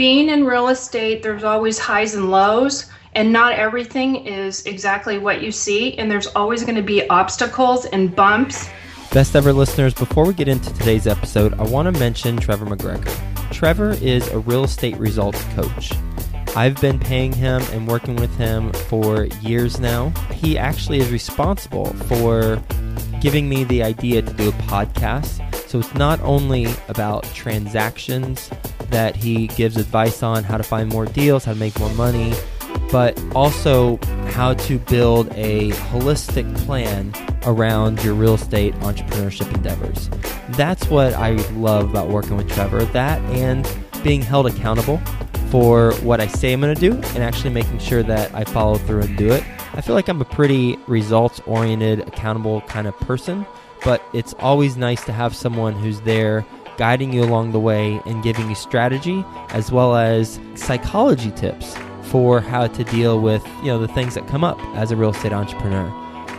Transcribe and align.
being 0.00 0.30
in 0.30 0.46
real 0.46 0.68
estate, 0.68 1.22
there's 1.22 1.44
always 1.44 1.78
highs 1.78 2.14
and 2.14 2.30
lows, 2.30 2.86
and 3.12 3.30
not 3.30 3.52
everything 3.52 4.24
is 4.24 4.64
exactly 4.64 5.18
what 5.18 5.42
you 5.42 5.52
see, 5.52 5.94
and 5.98 6.10
there's 6.10 6.28
always 6.28 6.64
going 6.64 6.74
to 6.74 6.80
be 6.80 7.06
obstacles 7.10 7.84
and 7.84 8.16
bumps. 8.16 8.70
Best 9.12 9.36
ever 9.36 9.52
listeners, 9.52 9.92
before 9.92 10.24
we 10.24 10.32
get 10.32 10.48
into 10.48 10.72
today's 10.72 11.06
episode, 11.06 11.52
I 11.60 11.64
want 11.64 11.94
to 11.94 12.00
mention 12.00 12.38
Trevor 12.38 12.64
McGregor. 12.64 13.14
Trevor 13.52 13.90
is 14.00 14.26
a 14.28 14.38
real 14.38 14.64
estate 14.64 14.96
results 14.96 15.44
coach. 15.54 15.92
I've 16.56 16.80
been 16.80 16.98
paying 16.98 17.34
him 17.34 17.60
and 17.72 17.86
working 17.86 18.16
with 18.16 18.34
him 18.38 18.72
for 18.72 19.26
years 19.42 19.80
now. 19.80 20.14
He 20.32 20.56
actually 20.56 21.00
is 21.00 21.12
responsible 21.12 21.92
for 22.08 22.58
giving 23.20 23.50
me 23.50 23.64
the 23.64 23.82
idea 23.82 24.22
to 24.22 24.32
do 24.32 24.48
a 24.48 24.52
podcast. 24.52 25.68
So 25.68 25.78
it's 25.78 25.92
not 25.92 26.18
only 26.22 26.68
about 26.88 27.24
transactions 27.34 28.48
that 28.90 29.16
he 29.16 29.46
gives 29.48 29.76
advice 29.76 30.22
on 30.22 30.44
how 30.44 30.56
to 30.56 30.62
find 30.62 30.88
more 30.88 31.06
deals, 31.06 31.44
how 31.44 31.52
to 31.52 31.58
make 31.58 31.78
more 31.78 31.92
money, 31.94 32.32
but 32.90 33.20
also 33.34 33.98
how 34.30 34.54
to 34.54 34.78
build 34.78 35.28
a 35.34 35.70
holistic 35.70 36.54
plan 36.58 37.12
around 37.44 38.02
your 38.02 38.14
real 38.14 38.34
estate 38.34 38.74
entrepreneurship 38.76 39.52
endeavors. 39.54 40.10
That's 40.50 40.88
what 40.88 41.14
I 41.14 41.32
love 41.52 41.90
about 41.90 42.08
working 42.08 42.36
with 42.36 42.50
Trevor. 42.50 42.84
That 42.86 43.20
and 43.30 43.68
being 44.02 44.22
held 44.22 44.46
accountable 44.46 44.98
for 45.50 45.92
what 46.02 46.20
I 46.20 46.26
say 46.26 46.52
I'm 46.52 46.60
going 46.60 46.74
to 46.74 46.80
do 46.80 46.94
and 46.94 47.18
actually 47.18 47.50
making 47.50 47.78
sure 47.78 48.02
that 48.04 48.32
I 48.34 48.44
follow 48.44 48.76
through 48.76 49.02
and 49.02 49.16
do 49.16 49.32
it. 49.32 49.44
I 49.74 49.80
feel 49.80 49.94
like 49.94 50.08
I'm 50.08 50.20
a 50.20 50.24
pretty 50.24 50.76
results 50.86 51.40
oriented, 51.46 52.00
accountable 52.00 52.60
kind 52.62 52.86
of 52.86 52.96
person, 53.00 53.46
but 53.84 54.02
it's 54.12 54.34
always 54.38 54.76
nice 54.76 55.04
to 55.04 55.12
have 55.12 55.34
someone 55.34 55.74
who's 55.74 56.00
there 56.02 56.44
guiding 56.80 57.12
you 57.12 57.22
along 57.22 57.52
the 57.52 57.60
way 57.60 58.00
and 58.06 58.22
giving 58.22 58.48
you 58.48 58.54
strategy 58.54 59.22
as 59.50 59.70
well 59.70 59.96
as 59.96 60.40
psychology 60.54 61.30
tips 61.32 61.76
for 62.04 62.40
how 62.40 62.66
to 62.66 62.82
deal 62.84 63.20
with, 63.20 63.46
you 63.58 63.66
know, 63.66 63.78
the 63.78 63.88
things 63.88 64.14
that 64.14 64.26
come 64.26 64.42
up 64.42 64.58
as 64.76 64.90
a 64.90 64.96
real 64.96 65.10
estate 65.10 65.34
entrepreneur. 65.34 65.92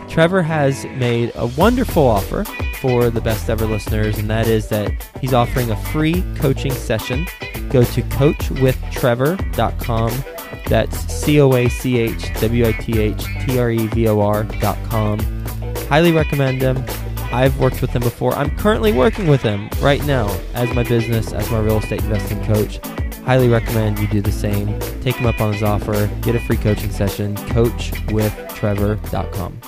Trevor 0.08 0.42
has 0.42 0.84
made 0.96 1.30
a 1.36 1.46
wonderful 1.46 2.04
offer 2.04 2.42
for 2.80 3.08
the 3.08 3.20
best 3.20 3.48
ever 3.48 3.66
listeners, 3.66 4.18
and 4.18 4.28
that 4.28 4.48
is 4.48 4.66
that 4.68 4.90
he's 5.20 5.32
offering 5.32 5.70
a 5.70 5.76
free 5.76 6.24
coaching 6.34 6.72
session. 6.72 7.24
Go 7.70 7.84
to 7.84 8.02
coachwithtrevor.com. 8.02 10.24
That's 10.66 10.98
C 10.98 11.40
O 11.40 11.54
A 11.54 11.68
C 11.68 11.98
H 11.98 12.34
W 12.40 12.66
I 12.66 12.72
T 12.72 12.98
H 12.98 13.24
T 13.46 13.60
R 13.60 13.70
E 13.70 13.86
V 13.86 14.08
O 14.08 14.20
R.com. 14.20 15.20
Highly 15.88 16.10
recommend 16.10 16.62
him. 16.62 16.84
I've 17.32 17.58
worked 17.58 17.80
with 17.80 17.90
him 17.90 18.02
before. 18.02 18.34
I'm 18.34 18.54
currently 18.56 18.92
working 18.92 19.26
with 19.26 19.42
him 19.42 19.68
right 19.80 20.04
now 20.04 20.28
as 20.54 20.72
my 20.74 20.82
business, 20.82 21.32
as 21.32 21.50
my 21.50 21.60
real 21.60 21.78
estate 21.78 22.02
investing 22.02 22.44
coach. 22.44 22.78
Highly 23.24 23.48
recommend 23.48 23.98
you 23.98 24.06
do 24.08 24.20
the 24.20 24.32
same. 24.32 24.78
Take 25.00 25.16
him 25.16 25.26
up 25.26 25.40
on 25.40 25.52
his 25.52 25.62
offer. 25.62 26.08
Get 26.22 26.34
a 26.34 26.40
free 26.40 26.56
coaching 26.56 26.90
session. 26.90 27.36
Coachwithtrevor.com. 27.36 29.60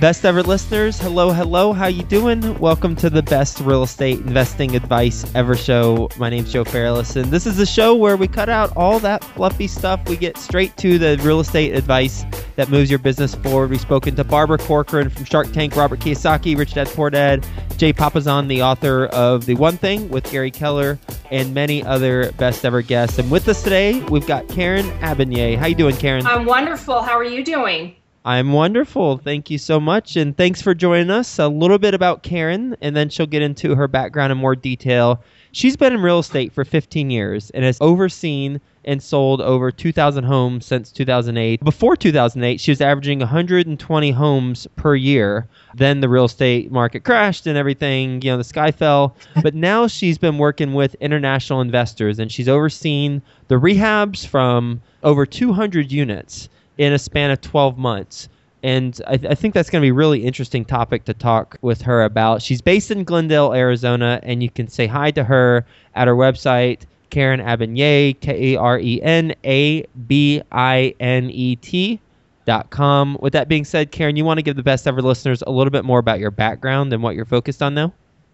Best 0.00 0.24
ever 0.24 0.44
listeners, 0.44 0.96
hello, 1.00 1.32
hello. 1.32 1.72
How 1.72 1.88
you 1.88 2.04
doing? 2.04 2.56
Welcome 2.60 2.94
to 2.96 3.10
the 3.10 3.20
best 3.20 3.58
real 3.58 3.82
estate 3.82 4.20
investing 4.20 4.76
advice 4.76 5.28
ever 5.34 5.56
show. 5.56 6.08
My 6.16 6.30
name's 6.30 6.52
Joe 6.52 6.62
Fairless, 6.62 7.16
and 7.16 7.32
this 7.32 7.46
is 7.46 7.58
a 7.58 7.66
show 7.66 7.96
where 7.96 8.16
we 8.16 8.28
cut 8.28 8.48
out 8.48 8.72
all 8.76 9.00
that 9.00 9.24
fluffy 9.24 9.66
stuff. 9.66 10.08
We 10.08 10.16
get 10.16 10.36
straight 10.36 10.76
to 10.76 10.98
the 11.00 11.18
real 11.24 11.40
estate 11.40 11.74
advice 11.74 12.24
that 12.54 12.68
moves 12.68 12.90
your 12.90 13.00
business 13.00 13.34
forward. 13.34 13.70
We've 13.70 13.80
spoken 13.80 14.14
to 14.14 14.22
Barbara 14.22 14.58
Corcoran 14.58 15.10
from 15.10 15.24
Shark 15.24 15.50
Tank, 15.50 15.74
Robert 15.74 15.98
Kiyosaki, 15.98 16.56
Rich 16.56 16.74
Dad 16.74 16.86
Poor 16.86 17.10
Dad, 17.10 17.44
Jay 17.76 17.92
Papasan, 17.92 18.46
the 18.46 18.62
author 18.62 19.06
of 19.06 19.46
The 19.46 19.56
One 19.56 19.78
Thing 19.78 20.08
with 20.10 20.30
Gary 20.30 20.52
Keller, 20.52 20.96
and 21.32 21.52
many 21.52 21.82
other 21.82 22.30
best 22.38 22.64
ever 22.64 22.82
guests. 22.82 23.18
And 23.18 23.32
with 23.32 23.48
us 23.48 23.64
today, 23.64 23.98
we've 24.04 24.28
got 24.28 24.46
Karen 24.46 24.86
Abinet. 25.00 25.58
How 25.58 25.66
you 25.66 25.74
doing, 25.74 25.96
Karen? 25.96 26.24
I'm 26.24 26.44
wonderful. 26.44 27.02
How 27.02 27.18
are 27.18 27.24
you 27.24 27.44
doing? 27.44 27.96
I'm 28.28 28.52
wonderful. 28.52 29.16
Thank 29.16 29.48
you 29.48 29.56
so 29.56 29.80
much. 29.80 30.14
And 30.14 30.36
thanks 30.36 30.60
for 30.60 30.74
joining 30.74 31.08
us. 31.08 31.38
A 31.38 31.48
little 31.48 31.78
bit 31.78 31.94
about 31.94 32.22
Karen, 32.22 32.76
and 32.82 32.94
then 32.94 33.08
she'll 33.08 33.24
get 33.24 33.40
into 33.40 33.74
her 33.74 33.88
background 33.88 34.32
in 34.32 34.36
more 34.36 34.54
detail. 34.54 35.24
She's 35.52 35.78
been 35.78 35.94
in 35.94 36.02
real 36.02 36.18
estate 36.18 36.52
for 36.52 36.62
15 36.62 37.08
years 37.08 37.48
and 37.48 37.64
has 37.64 37.78
overseen 37.80 38.60
and 38.84 39.02
sold 39.02 39.40
over 39.40 39.70
2,000 39.70 40.24
homes 40.24 40.66
since 40.66 40.92
2008. 40.92 41.64
Before 41.64 41.96
2008, 41.96 42.60
she 42.60 42.70
was 42.70 42.82
averaging 42.82 43.20
120 43.20 44.10
homes 44.10 44.66
per 44.76 44.94
year. 44.94 45.48
Then 45.74 46.02
the 46.02 46.08
real 46.10 46.26
estate 46.26 46.70
market 46.70 47.04
crashed 47.04 47.46
and 47.46 47.56
everything, 47.56 48.20
you 48.20 48.30
know, 48.30 48.36
the 48.36 48.44
sky 48.44 48.72
fell. 48.72 49.16
But 49.42 49.54
now 49.54 49.86
she's 49.86 50.18
been 50.18 50.36
working 50.36 50.74
with 50.74 50.96
international 50.96 51.62
investors 51.62 52.18
and 52.18 52.30
she's 52.30 52.46
overseen 52.46 53.22
the 53.46 53.54
rehabs 53.54 54.26
from 54.26 54.82
over 55.02 55.24
200 55.24 55.90
units 55.90 56.50
in 56.78 56.92
a 56.92 56.98
span 56.98 57.30
of 57.30 57.40
12 57.40 57.76
months. 57.76 58.28
And 58.62 59.00
I, 59.06 59.16
th- 59.16 59.30
I 59.30 59.34
think 59.34 59.54
that's 59.54 59.70
going 59.70 59.82
to 59.82 59.84
be 59.84 59.90
a 59.90 59.94
really 59.94 60.24
interesting 60.24 60.64
topic 60.64 61.04
to 61.04 61.14
talk 61.14 61.56
with 61.60 61.82
her 61.82 62.02
about. 62.02 62.42
She's 62.42 62.60
based 62.60 62.90
in 62.90 63.04
Glendale, 63.04 63.52
Arizona, 63.52 64.18
and 64.22 64.42
you 64.42 64.50
can 64.50 64.68
say 64.68 64.86
hi 64.86 65.10
to 65.12 65.22
her 65.22 65.64
at 65.94 66.08
her 66.08 66.14
website, 66.14 66.82
Karen 67.10 67.40
Abinet, 67.40 68.20
K 68.20 68.54
A 68.54 68.58
R 68.58 68.80
E 68.80 69.00
N 69.02 69.34
A 69.44 69.84
B 70.06 70.42
I 70.50 70.94
N 71.00 71.30
E 71.30 71.56
T. 71.56 72.00
Dot 72.46 72.70
com. 72.70 73.18
With 73.20 73.34
that 73.34 73.46
being 73.46 73.66
said, 73.66 73.92
Karen, 73.92 74.16
you 74.16 74.24
want 74.24 74.38
to 74.38 74.42
give 74.42 74.56
the 74.56 74.62
best 74.62 74.86
ever 74.86 75.02
listeners 75.02 75.42
a 75.46 75.50
little 75.50 75.70
bit 75.70 75.84
more 75.84 75.98
about 75.98 76.18
your 76.18 76.30
background 76.30 76.90
and 76.94 77.02
what 77.02 77.14
you're 77.14 77.26
focused 77.26 77.62
on 77.62 77.74
now? 77.74 77.92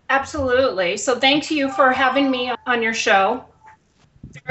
Absolutely. 0.09 0.97
So, 0.97 1.19
thank 1.19 1.51
you 1.51 1.73
for 1.73 1.91
having 1.91 2.31
me 2.31 2.53
on 2.69 2.81
your 2.81 2.95
show. 2.95 3.45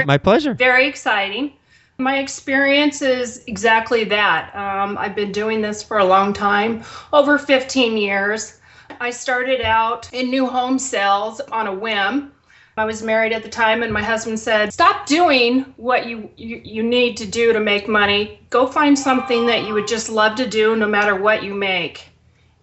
My 0.06 0.18
pleasure. 0.18 0.54
Very 0.54 0.86
exciting. 0.86 1.54
My 1.98 2.18
experience 2.18 3.02
is 3.02 3.44
exactly 3.46 4.04
that. 4.06 4.54
Um, 4.56 4.98
I've 4.98 5.16
been 5.16 5.32
doing 5.32 5.62
this 5.62 5.84
for 5.84 6.00
a 6.00 6.06
long 6.06 6.34
time, 6.34 6.84
over 7.12 7.38
15 7.38 7.98
years. 7.98 8.60
I 9.00 9.12
started 9.12 9.62
out 9.62 10.12
in 10.12 10.30
new 10.30 10.48
home 10.48 10.80
sales 10.80 11.40
on 11.52 11.68
a 11.68 11.74
whim. 11.74 12.32
I 12.76 12.86
was 12.86 13.04
married 13.04 13.34
at 13.34 13.44
the 13.44 13.50
time, 13.50 13.84
and 13.84 13.94
my 13.94 14.02
husband 14.02 14.40
said, 14.40 14.74
Stop 14.74 15.06
doing 15.06 15.62
what 15.78 16.08
you, 16.08 16.32
you, 16.36 16.60
you 16.64 16.82
need 16.82 17.16
to 17.18 17.28
do 17.28 17.54
to 17.54 17.60
make 17.60 17.88
money. 17.88 18.40
Go 18.50 18.66
find 18.66 18.98
something 18.98 19.46
that 19.46 19.68
you 19.68 19.76
would 19.76 19.88
just 19.88 20.10
love 20.10 20.36
to 20.38 20.48
do 20.48 20.76
no 20.76 20.88
matter 20.88 21.16
what 21.16 21.44
you 21.44 21.54
make. 21.54 22.10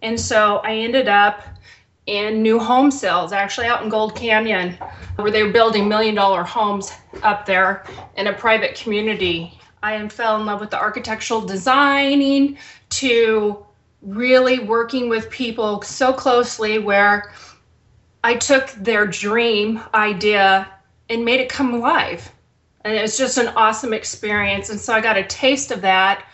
And 0.01 0.19
so 0.19 0.57
I 0.65 0.75
ended 0.75 1.07
up 1.07 1.41
in 2.11 2.43
new 2.43 2.59
home 2.59 2.91
sales, 2.91 3.31
actually 3.31 3.67
out 3.67 3.83
in 3.83 3.89
Gold 3.89 4.15
Canyon, 4.15 4.77
where 5.15 5.31
they 5.31 5.43
were 5.43 5.51
building 5.51 5.87
million 5.87 6.13
dollar 6.13 6.43
homes 6.43 6.91
up 7.23 7.45
there 7.45 7.85
in 8.17 8.27
a 8.27 8.33
private 8.33 8.75
community. 8.75 9.57
I 9.81 10.07
fell 10.09 10.35
in 10.35 10.45
love 10.45 10.59
with 10.59 10.71
the 10.71 10.79
architectural 10.79 11.41
designing 11.41 12.57
to 12.89 13.65
really 14.01 14.59
working 14.59 15.07
with 15.07 15.29
people 15.29 15.81
so 15.83 16.11
closely 16.11 16.79
where 16.79 17.31
I 18.25 18.35
took 18.35 18.69
their 18.71 19.07
dream 19.07 19.81
idea 19.93 20.69
and 21.09 21.23
made 21.23 21.39
it 21.39 21.49
come 21.49 21.73
alive. 21.73 22.29
And 22.83 22.93
it 22.93 23.01
was 23.01 23.17
just 23.17 23.37
an 23.37 23.47
awesome 23.49 23.93
experience. 23.93 24.69
And 24.69 24.79
so 24.79 24.93
I 24.93 24.99
got 24.99 25.17
a 25.17 25.23
taste 25.23 25.71
of 25.71 25.81
that. 25.81 26.25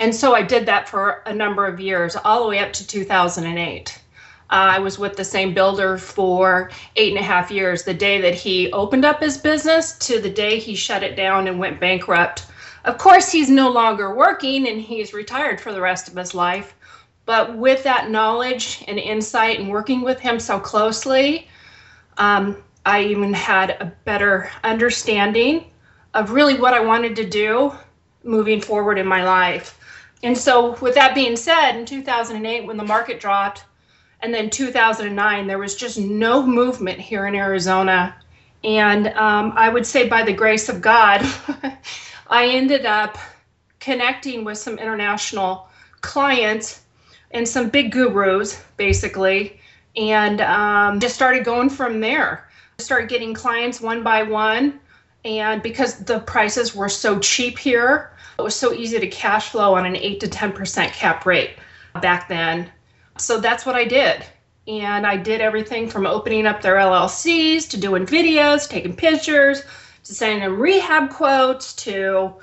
And 0.00 0.14
so 0.14 0.34
I 0.34 0.42
did 0.42 0.64
that 0.66 0.88
for 0.88 1.22
a 1.26 1.34
number 1.34 1.66
of 1.66 1.80
years, 1.80 2.16
all 2.16 2.44
the 2.44 2.48
way 2.48 2.60
up 2.60 2.72
to 2.72 2.86
2008. 2.86 4.00
I 4.50 4.78
was 4.78 4.98
with 4.98 5.16
the 5.16 5.24
same 5.24 5.52
builder 5.52 5.98
for 5.98 6.70
eight 6.96 7.10
and 7.10 7.20
a 7.20 7.26
half 7.26 7.50
years. 7.50 7.84
The 7.84 7.94
day 7.94 8.20
that 8.20 8.34
he 8.34 8.72
opened 8.72 9.04
up 9.04 9.20
his 9.20 9.36
business 9.36 9.92
to 9.98 10.20
the 10.20 10.30
day 10.30 10.58
he 10.58 10.74
shut 10.74 11.02
it 11.02 11.16
down 11.16 11.48
and 11.48 11.58
went 11.58 11.80
bankrupt. 11.80 12.46
Of 12.84 12.96
course, 12.96 13.30
he's 13.30 13.50
no 13.50 13.68
longer 13.68 14.14
working 14.14 14.66
and 14.68 14.80
he's 14.80 15.12
retired 15.12 15.60
for 15.60 15.72
the 15.72 15.80
rest 15.80 16.08
of 16.08 16.16
his 16.16 16.34
life. 16.34 16.74
But 17.26 17.58
with 17.58 17.82
that 17.82 18.10
knowledge 18.10 18.82
and 18.88 18.98
insight 18.98 19.60
and 19.60 19.68
working 19.68 20.00
with 20.00 20.18
him 20.18 20.40
so 20.40 20.58
closely, 20.58 21.48
um, 22.16 22.56
I 22.86 23.02
even 23.02 23.34
had 23.34 23.70
a 23.80 23.92
better 24.04 24.50
understanding 24.64 25.66
of 26.14 26.30
really 26.30 26.58
what 26.58 26.72
I 26.72 26.80
wanted 26.80 27.14
to 27.16 27.28
do 27.28 27.74
moving 28.24 28.62
forward 28.62 28.98
in 28.98 29.06
my 29.06 29.24
life. 29.24 29.78
And 30.22 30.36
so, 30.36 30.74
with 30.76 30.94
that 30.94 31.14
being 31.14 31.36
said, 31.36 31.76
in 31.76 31.84
2008, 31.84 32.66
when 32.66 32.78
the 32.78 32.84
market 32.84 33.20
dropped, 33.20 33.64
and 34.20 34.32
then 34.32 34.50
2009 34.50 35.46
there 35.46 35.58
was 35.58 35.74
just 35.76 35.98
no 35.98 36.44
movement 36.44 36.98
here 36.98 37.26
in 37.26 37.34
arizona. 37.34 38.14
And 38.64 39.08
um, 39.08 39.52
i 39.56 39.68
would 39.68 39.86
say 39.86 40.08
by 40.08 40.22
the 40.24 40.32
grace 40.32 40.68
of 40.68 40.80
god 40.80 41.22
i 42.28 42.46
ended 42.48 42.86
up 42.86 43.18
connecting 43.80 44.44
with 44.44 44.58
some 44.58 44.78
international 44.78 45.68
clients 46.00 46.82
and 47.30 47.46
some 47.46 47.68
big 47.68 47.92
gurus 47.92 48.62
basically. 48.76 49.60
And 49.96 50.40
um, 50.40 51.00
just 51.00 51.14
started 51.14 51.44
going 51.44 51.70
from 51.70 52.00
there. 52.00 52.48
Started 52.78 53.08
getting 53.08 53.34
clients 53.34 53.80
one 53.80 54.04
by 54.04 54.22
one. 54.22 54.78
And 55.24 55.62
because 55.62 55.98
the 55.98 56.20
prices 56.20 56.74
were 56.74 56.88
so 56.88 57.18
cheap 57.18 57.58
here 57.58 58.12
it 58.38 58.42
was 58.42 58.54
so 58.54 58.72
easy 58.72 59.00
to 59.00 59.08
cash 59.08 59.50
flow 59.50 59.74
on 59.74 59.84
an 59.84 59.96
8 59.96 60.20
to 60.20 60.28
10% 60.28 60.92
cap 60.92 61.26
rate 61.26 61.56
back 62.00 62.28
then 62.28 62.70
so 63.20 63.40
that's 63.40 63.66
what 63.66 63.74
I 63.74 63.84
did. 63.84 64.24
And 64.66 65.06
I 65.06 65.16
did 65.16 65.40
everything 65.40 65.88
from 65.88 66.06
opening 66.06 66.46
up 66.46 66.60
their 66.60 66.76
LLCs 66.76 67.68
to 67.70 67.80
doing 67.80 68.04
videos, 68.04 68.68
taking 68.68 68.94
pictures, 68.94 69.62
to 70.04 70.14
sending 70.14 70.40
them 70.40 70.58
rehab 70.58 71.10
quotes 71.10 71.74
to 71.74 72.34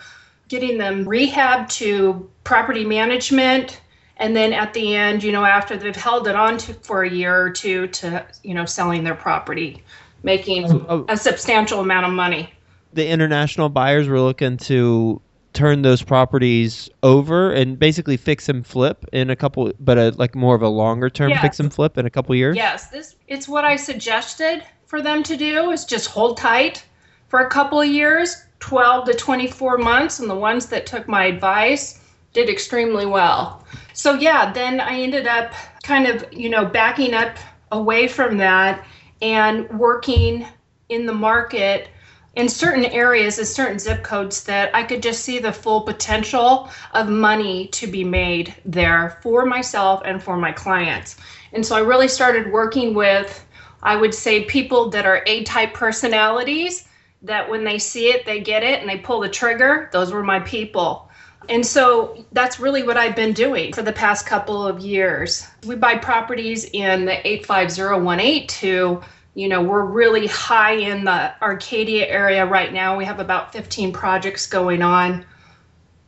getting 0.48 0.78
them 0.78 1.08
rehab 1.08 1.68
to 1.70 2.30
property 2.44 2.86
management 2.86 3.82
and 4.18 4.36
then 4.36 4.54
at 4.54 4.74
the 4.74 4.96
end 4.96 5.24
you 5.24 5.32
know 5.32 5.44
after 5.44 5.76
they've 5.76 5.96
held 5.96 6.28
it 6.28 6.36
on 6.36 6.58
to, 6.58 6.74
for 6.76 7.04
a 7.04 7.10
year 7.10 7.36
or 7.36 7.50
two 7.50 7.88
to 7.88 8.24
you 8.44 8.54
know 8.54 8.66
selling 8.66 9.04
their 9.04 9.16
property 9.16 9.84
making 10.24 10.72
oh, 10.72 10.86
oh. 10.90 11.06
a 11.10 11.18
substantial 11.18 11.80
amount 11.80 12.06
of 12.06 12.12
money 12.12 12.52
the 12.94 13.08
international 13.08 13.70
buyers 13.70 14.08
were 14.08 14.22
looking 14.22 14.58
to 14.58 15.20
turn 15.56 15.82
those 15.82 16.04
properties 16.04 16.90
over 17.02 17.52
and 17.52 17.80
basically 17.80 18.18
fix 18.18 18.50
and 18.50 18.68
flip 18.68 19.06
in 19.14 19.30
a 19.30 19.36
couple 19.36 19.72
but 19.80 19.98
a 19.98 20.10
like 20.18 20.36
more 20.36 20.54
of 20.54 20.62
a 20.62 20.68
longer 20.68 21.10
term 21.10 21.30
yes. 21.30 21.42
fix 21.42 21.60
and 21.60 21.74
flip 21.74 21.98
in 21.98 22.06
a 22.06 22.10
couple 22.10 22.36
years 22.36 22.56
yes 22.56 22.88
this 22.88 23.16
it's 23.28 23.48
what 23.48 23.64
i 23.64 23.76
suggested 23.76 24.64
for 24.86 25.02
them 25.02 25.24
to 25.24 25.38
do 25.38 25.72
is 25.72 25.86
just 25.86 26.08
hold 26.08 26.38
tight 26.38 26.86
for 27.28 27.40
a 27.40 27.50
couple 27.50 27.80
of 27.80 27.88
years 27.88 28.44
12 28.60 29.06
to 29.06 29.14
24 29.14 29.78
months 29.78 30.20
and 30.20 30.30
the 30.30 30.36
ones 30.36 30.68
that 30.68 30.86
took 30.86 31.08
my 31.08 31.24
advice 31.24 32.02
did 32.34 32.50
extremely 32.50 33.06
well 33.06 33.66
so 33.94 34.14
yeah 34.14 34.52
then 34.52 34.82
i 34.82 35.00
ended 35.00 35.26
up 35.26 35.54
kind 35.84 36.06
of 36.06 36.26
you 36.34 36.50
know 36.50 36.66
backing 36.66 37.14
up 37.14 37.38
away 37.72 38.08
from 38.10 38.38
that 38.38 38.86
and 39.22 39.70
working 39.80 40.46
in 40.90 41.06
the 41.06 41.14
market 41.14 41.88
in 42.36 42.50
certain 42.50 42.86
areas 42.86 43.40
in 43.40 43.46
certain 43.46 43.80
zip 43.80 44.04
codes 44.04 44.44
that 44.44 44.76
I 44.76 44.84
could 44.84 45.02
just 45.02 45.24
see 45.24 45.40
the 45.40 45.54
full 45.54 45.82
potential 45.82 46.70
of 46.94 47.08
money 47.08 47.68
to 47.68 47.88
be 47.88 48.04
made 48.04 48.54
there 48.66 49.20
for 49.22 49.46
myself 49.46 50.02
and 50.06 50.22
for 50.22 50.38
my 50.38 50.52
clients. 50.52 51.18
And 51.54 51.66
so 51.66 51.76
I 51.76 51.80
really 51.80 52.10
started 52.10 52.52
working 52.52 52.94
with, 52.94 53.46
I 53.82 53.96
would 53.96 54.14
say, 54.14 54.44
people 54.44 54.90
that 54.90 55.06
are 55.06 55.24
A 55.26 55.44
type 55.44 55.74
personalities 55.74 56.88
that 57.22 57.50
when 57.50 57.64
they 57.64 57.80
see 57.80 58.10
it, 58.10 58.26
they 58.26 58.42
get 58.42 58.64
it 58.64 58.82
and 58.82 58.90
they 58.90 58.98
pull 58.98 59.22
the 59.22 59.30
trigger. 59.30 59.90
Those 59.94 60.12
were 60.12 60.24
my 60.24 60.40
people. 60.42 61.10
And 61.48 61.66
so 61.66 62.26
that's 62.32 62.60
really 62.60 62.84
what 62.84 62.98
I've 62.98 63.16
been 63.16 63.34
doing 63.34 63.72
for 63.72 63.84
the 63.84 63.94
past 63.94 64.26
couple 64.26 64.66
of 64.66 64.80
years. 64.80 65.48
We 65.66 65.76
buy 65.76 65.98
properties 65.98 66.66
in 66.66 67.06
the 67.06 67.26
85018 67.28 68.48
to 68.48 69.02
you 69.36 69.50
know, 69.50 69.62
we're 69.62 69.84
really 69.84 70.28
high 70.28 70.74
in 70.74 71.04
the 71.04 71.42
Arcadia 71.44 72.08
area 72.08 72.46
right 72.46 72.74
now. 72.74 72.98
We 72.98 73.04
have 73.06 73.20
about 73.20 73.52
15 73.52 73.92
projects 73.92 74.48
going 74.48 74.82
on. 74.82 75.26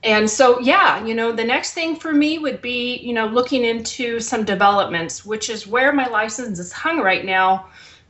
And 0.04 0.30
so, 0.30 0.60
yeah, 0.62 1.04
you 1.06 1.14
know, 1.14 1.34
the 1.34 1.44
next 1.44 1.74
thing 1.74 1.98
for 1.98 2.14
me 2.14 2.40
would 2.40 2.62
be, 2.62 2.98
you 2.98 3.14
know, 3.14 3.26
looking 3.28 3.66
into 3.66 4.22
some 4.22 4.46
developments, 4.46 5.26
which 5.26 5.50
is 5.50 5.68
where 5.68 5.92
my 5.92 6.08
license 6.08 6.58
is 6.58 6.72
hung 6.72 7.02
right 7.02 7.26
now 7.26 7.68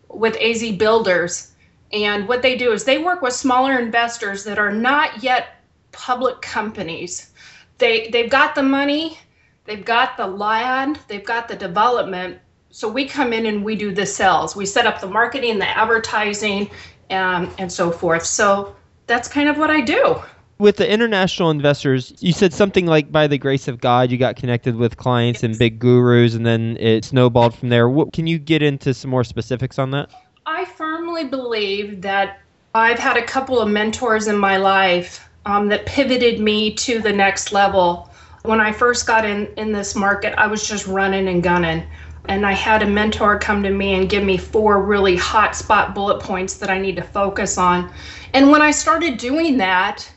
with 0.07 0.37
AZ 0.37 0.71
Builders. 0.73 1.53
And 1.91 2.27
what 2.27 2.43
they 2.43 2.55
do 2.55 2.71
is 2.71 2.83
they 2.83 2.99
work 2.99 3.23
with 3.23 3.33
smaller 3.33 3.79
investors 3.79 4.43
that 4.43 4.59
are 4.59 4.71
not 4.71 5.23
yet 5.23 5.63
public 5.91 6.41
companies. 6.41 7.31
They 7.79 8.09
they've 8.09 8.29
got 8.29 8.53
the 8.53 8.63
money, 8.63 9.17
they've 9.65 9.85
got 9.85 10.17
the 10.17 10.27
land, 10.27 10.99
they've 11.07 11.25
got 11.25 11.47
the 11.47 11.55
development, 11.55 12.39
so 12.69 12.87
we 12.87 13.05
come 13.05 13.33
in 13.33 13.45
and 13.45 13.63
we 13.63 13.75
do 13.75 13.91
the 13.91 14.05
sales. 14.05 14.55
We 14.55 14.65
set 14.65 14.85
up 14.85 15.01
the 15.01 15.07
marketing, 15.07 15.59
the 15.59 15.67
advertising, 15.67 16.69
um, 17.09 17.53
and 17.57 17.71
so 17.71 17.91
forth. 17.91 18.25
So 18.25 18.75
that's 19.07 19.27
kind 19.27 19.49
of 19.49 19.57
what 19.57 19.69
I 19.69 19.81
do. 19.81 20.21
With 20.59 20.77
the 20.77 20.91
international 20.91 21.51
investors, 21.51 22.13
you 22.19 22.33
said 22.33 22.51
something 22.51 22.87
like 22.87 23.11
by 23.11 23.27
the 23.27 23.37
grace 23.37 23.67
of 23.67 23.79
God, 23.79 24.11
you 24.11 24.17
got 24.17 24.35
connected 24.35 24.75
with 24.75 24.97
clients 24.97 25.43
and 25.43 25.57
big 25.57 25.79
gurus, 25.79 26.33
and 26.33 26.45
then 26.45 26.77
it 26.77 27.05
snowballed 27.05 27.55
from 27.55 27.69
there. 27.69 27.87
What, 27.87 28.11
can 28.11 28.25
you 28.25 28.39
get 28.39 28.63
into 28.63 28.93
some 28.93 29.11
more 29.11 29.23
specifics 29.23 29.77
on 29.77 29.91
that? 29.91 30.09
I 30.47 30.65
firmly 30.65 31.25
believe 31.25 32.01
that 32.01 32.39
I've 32.73 32.97
had 32.97 33.17
a 33.17 33.23
couple 33.23 33.59
of 33.59 33.69
mentors 33.69 34.27
in 34.27 34.37
my 34.37 34.57
life 34.57 35.29
um, 35.45 35.67
that 35.69 35.85
pivoted 35.85 36.39
me 36.39 36.73
to 36.73 36.99
the 36.99 37.13
next 37.13 37.53
level. 37.53 38.09
When 38.43 38.59
I 38.59 38.71
first 38.71 39.05
got 39.05 39.25
in, 39.25 39.47
in 39.57 39.71
this 39.71 39.95
market, 39.95 40.33
I 40.37 40.47
was 40.47 40.67
just 40.67 40.87
running 40.87 41.27
and 41.27 41.43
gunning 41.43 41.83
and 42.27 42.45
I 42.45 42.51
had 42.51 42.83
a 42.83 42.87
mentor 42.87 43.39
come 43.39 43.63
to 43.63 43.69
me 43.69 43.95
and 43.95 44.09
give 44.09 44.23
me 44.23 44.37
four 44.37 44.83
really 44.83 45.15
hot 45.15 45.55
spot 45.55 45.95
bullet 45.95 46.21
points 46.21 46.55
that 46.57 46.69
I 46.69 46.79
need 46.79 46.95
to 46.97 47.03
focus 47.03 47.57
on. 47.57 47.91
And 48.33 48.51
when 48.51 48.61
I 48.61 48.71
started 48.71 49.17
doing 49.17 49.57
that, 49.57 50.09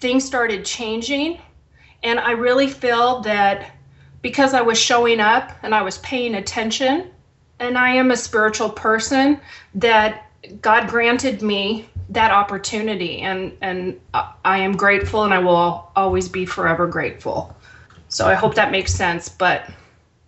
things 0.00 0.24
started 0.24 0.64
changing. 0.64 1.40
And 2.02 2.18
I 2.18 2.32
really 2.32 2.66
feel 2.66 3.20
that 3.20 3.72
because 4.22 4.54
I 4.54 4.62
was 4.62 4.78
showing 4.78 5.20
up 5.20 5.52
and 5.62 5.74
I 5.74 5.82
was 5.82 5.98
paying 5.98 6.36
attention, 6.36 7.10
and 7.58 7.78
I 7.78 7.90
am 7.90 8.10
a 8.10 8.16
spiritual 8.16 8.70
person, 8.70 9.40
that 9.74 10.26
God 10.60 10.88
granted 10.88 11.42
me 11.42 11.88
that 12.08 12.32
opportunity. 12.32 13.20
And, 13.20 13.56
and 13.60 14.00
I 14.12 14.58
am 14.58 14.76
grateful 14.76 15.22
and 15.22 15.32
I 15.32 15.38
will 15.38 15.90
always 15.94 16.28
be 16.28 16.44
forever 16.44 16.86
grateful. 16.86 17.56
So 18.08 18.26
I 18.26 18.34
hope 18.34 18.54
that 18.56 18.72
makes 18.72 18.92
sense. 18.92 19.28
But 19.28 19.70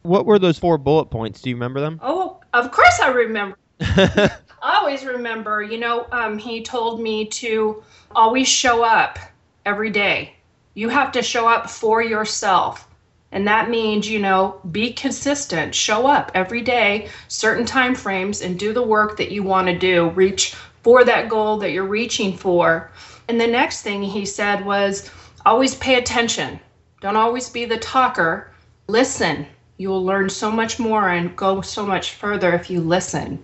what 0.05 0.27
were 0.27 0.39
those 0.39 0.59
four 0.59 0.79
bullet 0.79 1.07
points? 1.07 1.41
Do 1.41 1.51
you 1.51 1.57
remember 1.57 1.81
them? 1.81 1.99
Oh, 2.03 2.41
of 2.53 2.71
course 2.71 3.01
I 3.01 3.09
remember. 3.09 3.57
I 3.81 4.31
always 4.63 5.05
remember. 5.05 5.63
You 5.63 5.79
know, 5.79 6.07
um, 6.13 6.39
he 6.39 6.63
told 6.63 7.01
me 7.01 7.27
to 7.27 7.83
always 8.15 8.47
show 8.47 8.85
up 8.85 9.19
every 9.65 9.91
day. 9.91 10.37
You 10.75 10.91
have 10.91 11.11
to 11.13 11.23
show 11.23 11.49
up 11.49 11.71
for 11.71 12.03
yourself. 12.03 12.87
And 13.33 13.49
that 13.49 13.71
means, 13.71 14.09
you 14.09 14.21
know, 14.21 14.61
be 14.71 14.93
consistent, 14.93 15.75
show 15.75 16.07
up 16.07 16.31
every 16.35 16.61
day, 16.61 17.09
certain 17.29 17.67
time 17.67 17.95
frames, 17.95 18.43
and 18.43 18.59
do 18.59 18.73
the 18.73 18.83
work 18.83 19.17
that 19.17 19.33
you 19.33 19.43
want 19.43 19.67
to 19.67 19.77
do. 19.77 20.11
Reach 20.11 20.55
for 20.83 21.03
that 21.05 21.29
goal 21.29 21.57
that 21.59 21.73
you're 21.73 21.85
reaching 21.85 22.37
for. 22.37 22.93
And 23.29 23.41
the 23.41 23.47
next 23.47 23.83
thing 23.83 24.03
he 24.03 24.27
said 24.27 24.65
was 24.65 25.11
always 25.47 25.75
pay 25.77 25.97
attention. 25.97 26.61
Don't 27.01 27.17
always 27.17 27.49
be 27.49 27.65
the 27.65 27.79
talker. 27.79 28.53
Listen, 28.87 29.47
you 29.77 29.89
will 29.89 30.05
learn 30.05 30.29
so 30.29 30.51
much 30.51 30.79
more 30.79 31.09
and 31.09 31.37
go 31.37 31.61
so 31.61 31.85
much 31.85 32.13
further 32.13 32.53
if 32.53 32.71
you 32.71 32.81
listen. 32.81 33.43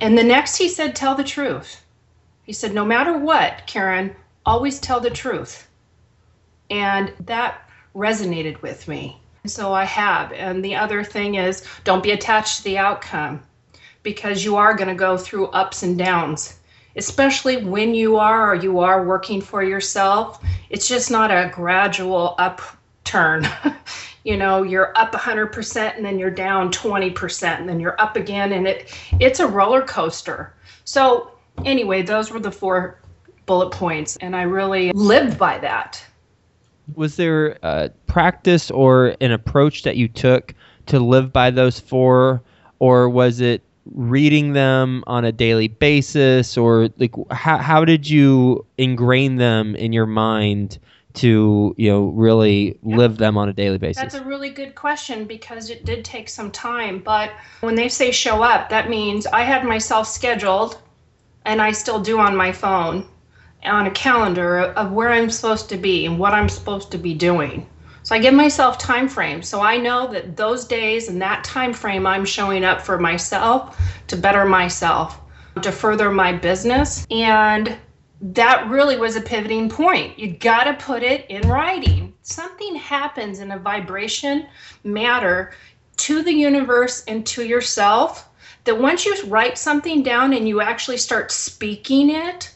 And 0.00 0.16
the 0.16 0.24
next, 0.24 0.56
he 0.56 0.68
said, 0.68 0.94
tell 0.94 1.14
the 1.14 1.24
truth. 1.24 1.84
He 2.44 2.52
said, 2.52 2.74
no 2.74 2.84
matter 2.84 3.16
what, 3.16 3.66
Karen, 3.66 4.14
always 4.46 4.80
tell 4.80 5.00
the 5.00 5.10
truth. 5.10 5.68
And 6.70 7.12
that 7.26 7.68
resonated 7.94 8.62
with 8.62 8.88
me. 8.88 9.20
So 9.46 9.72
I 9.72 9.84
have. 9.84 10.32
And 10.32 10.64
the 10.64 10.76
other 10.76 11.04
thing 11.04 11.36
is, 11.36 11.64
don't 11.84 12.02
be 12.02 12.10
attached 12.12 12.58
to 12.58 12.64
the 12.64 12.78
outcome 12.78 13.42
because 14.02 14.44
you 14.44 14.56
are 14.56 14.74
going 14.74 14.88
to 14.88 14.94
go 14.94 15.16
through 15.16 15.48
ups 15.48 15.82
and 15.82 15.98
downs, 15.98 16.58
especially 16.96 17.58
when 17.58 17.94
you 17.94 18.16
are 18.16 18.50
or 18.50 18.54
you 18.54 18.80
are 18.80 19.04
working 19.04 19.40
for 19.40 19.62
yourself. 19.62 20.42
It's 20.70 20.88
just 20.88 21.10
not 21.10 21.30
a 21.30 21.50
gradual 21.54 22.34
upturn. 22.38 23.46
you 24.28 24.36
know 24.36 24.62
you're 24.62 24.92
up 24.94 25.12
100% 25.12 25.96
and 25.96 26.04
then 26.04 26.18
you're 26.18 26.30
down 26.30 26.70
20% 26.70 27.58
and 27.58 27.66
then 27.66 27.80
you're 27.80 27.98
up 27.98 28.14
again. 28.14 28.52
And 28.52 28.68
it 28.68 28.94
it's 29.20 29.40
a 29.40 29.46
roller 29.46 29.80
coaster. 29.80 30.52
So 30.84 31.32
anyway 31.64 32.02
those 32.02 32.30
were 32.30 32.38
the 32.38 32.52
four 32.52 33.00
bullet 33.46 33.70
points 33.70 34.16
and 34.20 34.36
i 34.36 34.42
really 34.42 34.92
lived 34.92 35.38
by 35.38 35.56
that. 35.58 36.04
Was 36.94 37.16
there 37.16 37.58
a 37.62 37.90
practice 38.06 38.70
or 38.70 39.16
an 39.22 39.32
approach 39.32 39.82
that 39.84 39.96
you 39.96 40.08
took 40.08 40.54
to 40.86 41.00
live 41.00 41.32
by 41.32 41.50
those 41.50 41.80
four? 41.80 42.42
Or 42.80 43.08
was 43.08 43.40
it 43.40 43.62
reading 43.94 44.52
them 44.52 45.04
on 45.06 45.24
a 45.24 45.32
daily 45.32 45.68
basis? 45.68 46.58
Or 46.58 46.90
like 46.98 47.14
how, 47.30 47.56
how 47.56 47.84
did 47.84 48.08
you 48.08 48.64
ingrain 48.76 49.36
them 49.36 49.74
in 49.76 49.92
your 49.92 50.06
mind 50.06 50.78
to 51.14 51.74
you 51.76 51.90
know 51.90 52.06
really 52.08 52.78
live 52.82 53.16
them 53.16 53.36
on 53.36 53.48
a 53.48 53.52
daily 53.52 53.78
basis? 53.78 54.00
That's 54.02 54.14
a 54.14 54.24
really 54.24 54.50
good 54.50 54.74
question 54.74 55.24
because 55.24 55.70
it 55.70 55.84
did 55.84 56.04
take 56.04 56.28
some 56.28 56.50
time. 56.50 57.00
But 57.00 57.32
when 57.60 57.74
they 57.74 57.88
say 57.88 58.10
show 58.10 58.42
up, 58.42 58.68
that 58.68 58.88
means 58.88 59.26
I 59.26 59.42
had 59.42 59.64
myself 59.64 60.06
scheduled, 60.06 60.78
and 61.44 61.60
I 61.60 61.72
still 61.72 62.00
do 62.00 62.18
on 62.18 62.36
my 62.36 62.52
phone, 62.52 63.06
on 63.64 63.86
a 63.86 63.90
calendar 63.90 64.60
of 64.60 64.92
where 64.92 65.10
I'm 65.10 65.30
supposed 65.30 65.68
to 65.70 65.76
be 65.76 66.06
and 66.06 66.18
what 66.18 66.34
I'm 66.34 66.48
supposed 66.48 66.90
to 66.92 66.98
be 66.98 67.14
doing. 67.14 67.66
So 68.02 68.14
I 68.14 68.20
give 68.20 68.34
myself 68.34 68.78
time 68.78 69.08
frames. 69.08 69.48
So 69.48 69.60
I 69.60 69.76
know 69.76 70.10
that 70.12 70.36
those 70.36 70.64
days 70.64 71.08
and 71.08 71.20
that 71.20 71.44
time 71.44 71.74
frame 71.74 72.06
I'm 72.06 72.24
showing 72.24 72.64
up 72.64 72.80
for 72.80 72.98
myself 72.98 73.78
to 74.06 74.16
better 74.16 74.46
myself, 74.46 75.20
to 75.60 75.72
further 75.72 76.10
my 76.10 76.32
business 76.32 77.06
and 77.10 77.76
that 78.20 78.68
really 78.68 78.96
was 78.96 79.16
a 79.16 79.20
pivoting 79.20 79.68
point. 79.68 80.18
You 80.18 80.32
got 80.32 80.64
to 80.64 80.74
put 80.74 81.02
it 81.02 81.26
in 81.28 81.48
writing. 81.48 82.14
Something 82.22 82.74
happens 82.74 83.38
in 83.38 83.52
a 83.52 83.58
vibration 83.58 84.46
matter 84.82 85.52
to 85.98 86.22
the 86.22 86.32
universe 86.32 87.04
and 87.06 87.24
to 87.26 87.44
yourself 87.44 88.28
that 88.64 88.78
once 88.78 89.06
you 89.06 89.16
write 89.26 89.56
something 89.56 90.02
down 90.02 90.32
and 90.32 90.48
you 90.48 90.60
actually 90.60 90.96
start 90.96 91.30
speaking 91.30 92.10
it, 92.10 92.52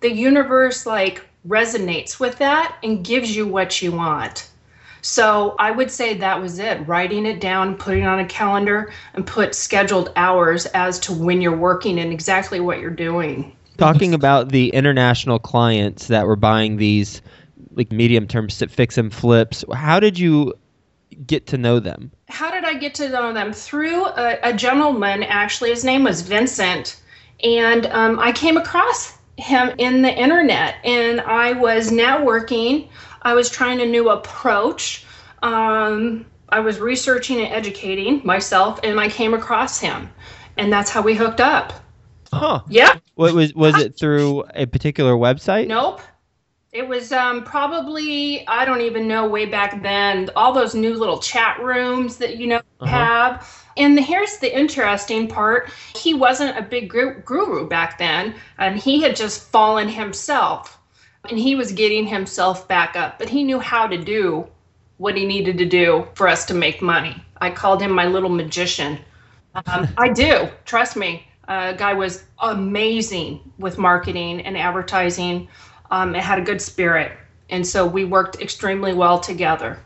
the 0.00 0.12
universe 0.12 0.86
like 0.86 1.26
resonates 1.48 2.20
with 2.20 2.36
that 2.38 2.76
and 2.82 3.04
gives 3.04 3.34
you 3.34 3.46
what 3.46 3.80
you 3.80 3.92
want. 3.92 4.50
So 5.02 5.54
I 5.58 5.70
would 5.70 5.90
say 5.90 6.14
that 6.14 6.40
was 6.40 6.58
it. 6.58 6.86
Writing 6.86 7.26
it 7.26 7.40
down, 7.40 7.76
putting 7.76 8.02
it 8.02 8.06
on 8.06 8.18
a 8.18 8.26
calendar, 8.26 8.92
and 9.14 9.26
put 9.26 9.54
scheduled 9.54 10.12
hours 10.16 10.66
as 10.66 10.98
to 11.00 11.12
when 11.12 11.40
you're 11.40 11.56
working 11.56 12.00
and 12.00 12.12
exactly 12.12 12.60
what 12.60 12.80
you're 12.80 12.90
doing. 12.90 13.56
Talking 13.78 14.14
about 14.14 14.50
the 14.50 14.70
international 14.70 15.38
clients 15.38 16.08
that 16.08 16.26
were 16.26 16.36
buying 16.36 16.76
these 16.76 17.22
like 17.74 17.92
medium 17.92 18.26
term 18.26 18.48
fix 18.48 18.96
and 18.98 19.12
flips, 19.12 19.64
how 19.74 20.00
did 20.00 20.18
you 20.18 20.54
get 21.26 21.46
to 21.48 21.58
know 21.58 21.78
them? 21.78 22.10
How 22.28 22.50
did 22.50 22.64
I 22.64 22.74
get 22.74 22.94
to 22.96 23.08
know 23.08 23.32
them? 23.32 23.52
Through 23.52 24.06
a, 24.06 24.38
a 24.42 24.52
gentleman, 24.52 25.22
actually. 25.22 25.70
His 25.70 25.84
name 25.84 26.04
was 26.04 26.22
Vincent. 26.22 27.00
And 27.44 27.86
um, 27.86 28.18
I 28.18 28.32
came 28.32 28.56
across 28.56 29.16
him 29.36 29.74
in 29.78 30.02
the 30.02 30.12
internet 30.12 30.76
and 30.84 31.20
I 31.20 31.52
was 31.52 31.90
networking. 31.90 32.88
I 33.22 33.34
was 33.34 33.50
trying 33.50 33.80
a 33.80 33.86
new 33.86 34.08
approach. 34.08 35.04
Um, 35.42 36.24
I 36.48 36.60
was 36.60 36.78
researching 36.78 37.40
and 37.40 37.52
educating 37.52 38.22
myself 38.24 38.80
and 38.82 38.98
I 38.98 39.08
came 39.08 39.34
across 39.34 39.78
him. 39.78 40.10
And 40.56 40.72
that's 40.72 40.90
how 40.90 41.02
we 41.02 41.14
hooked 41.14 41.40
up. 41.40 41.74
Huh. 42.32 42.62
Yeah. 42.68 42.98
What 43.14 43.34
was 43.34 43.54
was 43.54 43.80
it 43.80 43.96
through 43.96 44.44
a 44.54 44.66
particular 44.66 45.14
website? 45.14 45.68
Nope. 45.68 46.00
It 46.72 46.86
was 46.86 47.10
um, 47.12 47.42
probably 47.44 48.46
I 48.46 48.64
don't 48.64 48.82
even 48.82 49.08
know 49.08 49.26
way 49.26 49.46
back 49.46 49.82
then 49.82 50.28
all 50.36 50.52
those 50.52 50.74
new 50.74 50.94
little 50.94 51.18
chat 51.18 51.58
rooms 51.62 52.18
that 52.18 52.36
you 52.36 52.46
know 52.46 52.60
uh-huh. 52.80 52.86
have. 52.86 53.64
And 53.78 53.98
here's 53.98 54.38
the 54.38 54.54
interesting 54.54 55.28
part: 55.28 55.70
he 55.94 56.14
wasn't 56.14 56.58
a 56.58 56.62
big 56.62 56.90
guru 56.90 57.68
back 57.68 57.98
then, 57.98 58.34
and 58.58 58.78
he 58.78 59.02
had 59.02 59.16
just 59.16 59.50
fallen 59.50 59.88
himself, 59.88 60.78
and 61.28 61.38
he 61.38 61.54
was 61.54 61.72
getting 61.72 62.06
himself 62.06 62.68
back 62.68 62.96
up. 62.96 63.18
But 63.18 63.28
he 63.28 63.44
knew 63.44 63.58
how 63.58 63.86
to 63.86 63.96
do 63.96 64.46
what 64.98 65.16
he 65.16 65.26
needed 65.26 65.58
to 65.58 65.66
do 65.66 66.06
for 66.14 66.28
us 66.28 66.44
to 66.46 66.54
make 66.54 66.80
money. 66.80 67.22
I 67.40 67.50
called 67.50 67.82
him 67.82 67.92
my 67.92 68.06
little 68.06 68.30
magician. 68.30 68.98
Um, 69.66 69.88
I 69.96 70.08
do, 70.08 70.48
trust 70.64 70.96
me. 70.96 71.26
Uh, 71.48 71.72
guy 71.72 71.92
was 71.92 72.24
amazing 72.40 73.52
with 73.58 73.78
marketing 73.78 74.40
and 74.40 74.56
advertising. 74.56 75.48
Um, 75.90 76.14
it 76.14 76.22
had 76.22 76.38
a 76.38 76.42
good 76.42 76.60
spirit, 76.60 77.12
and 77.50 77.66
so 77.66 77.86
we 77.86 78.04
worked 78.04 78.40
extremely 78.40 78.92
well 78.92 79.20
together. 79.20 79.78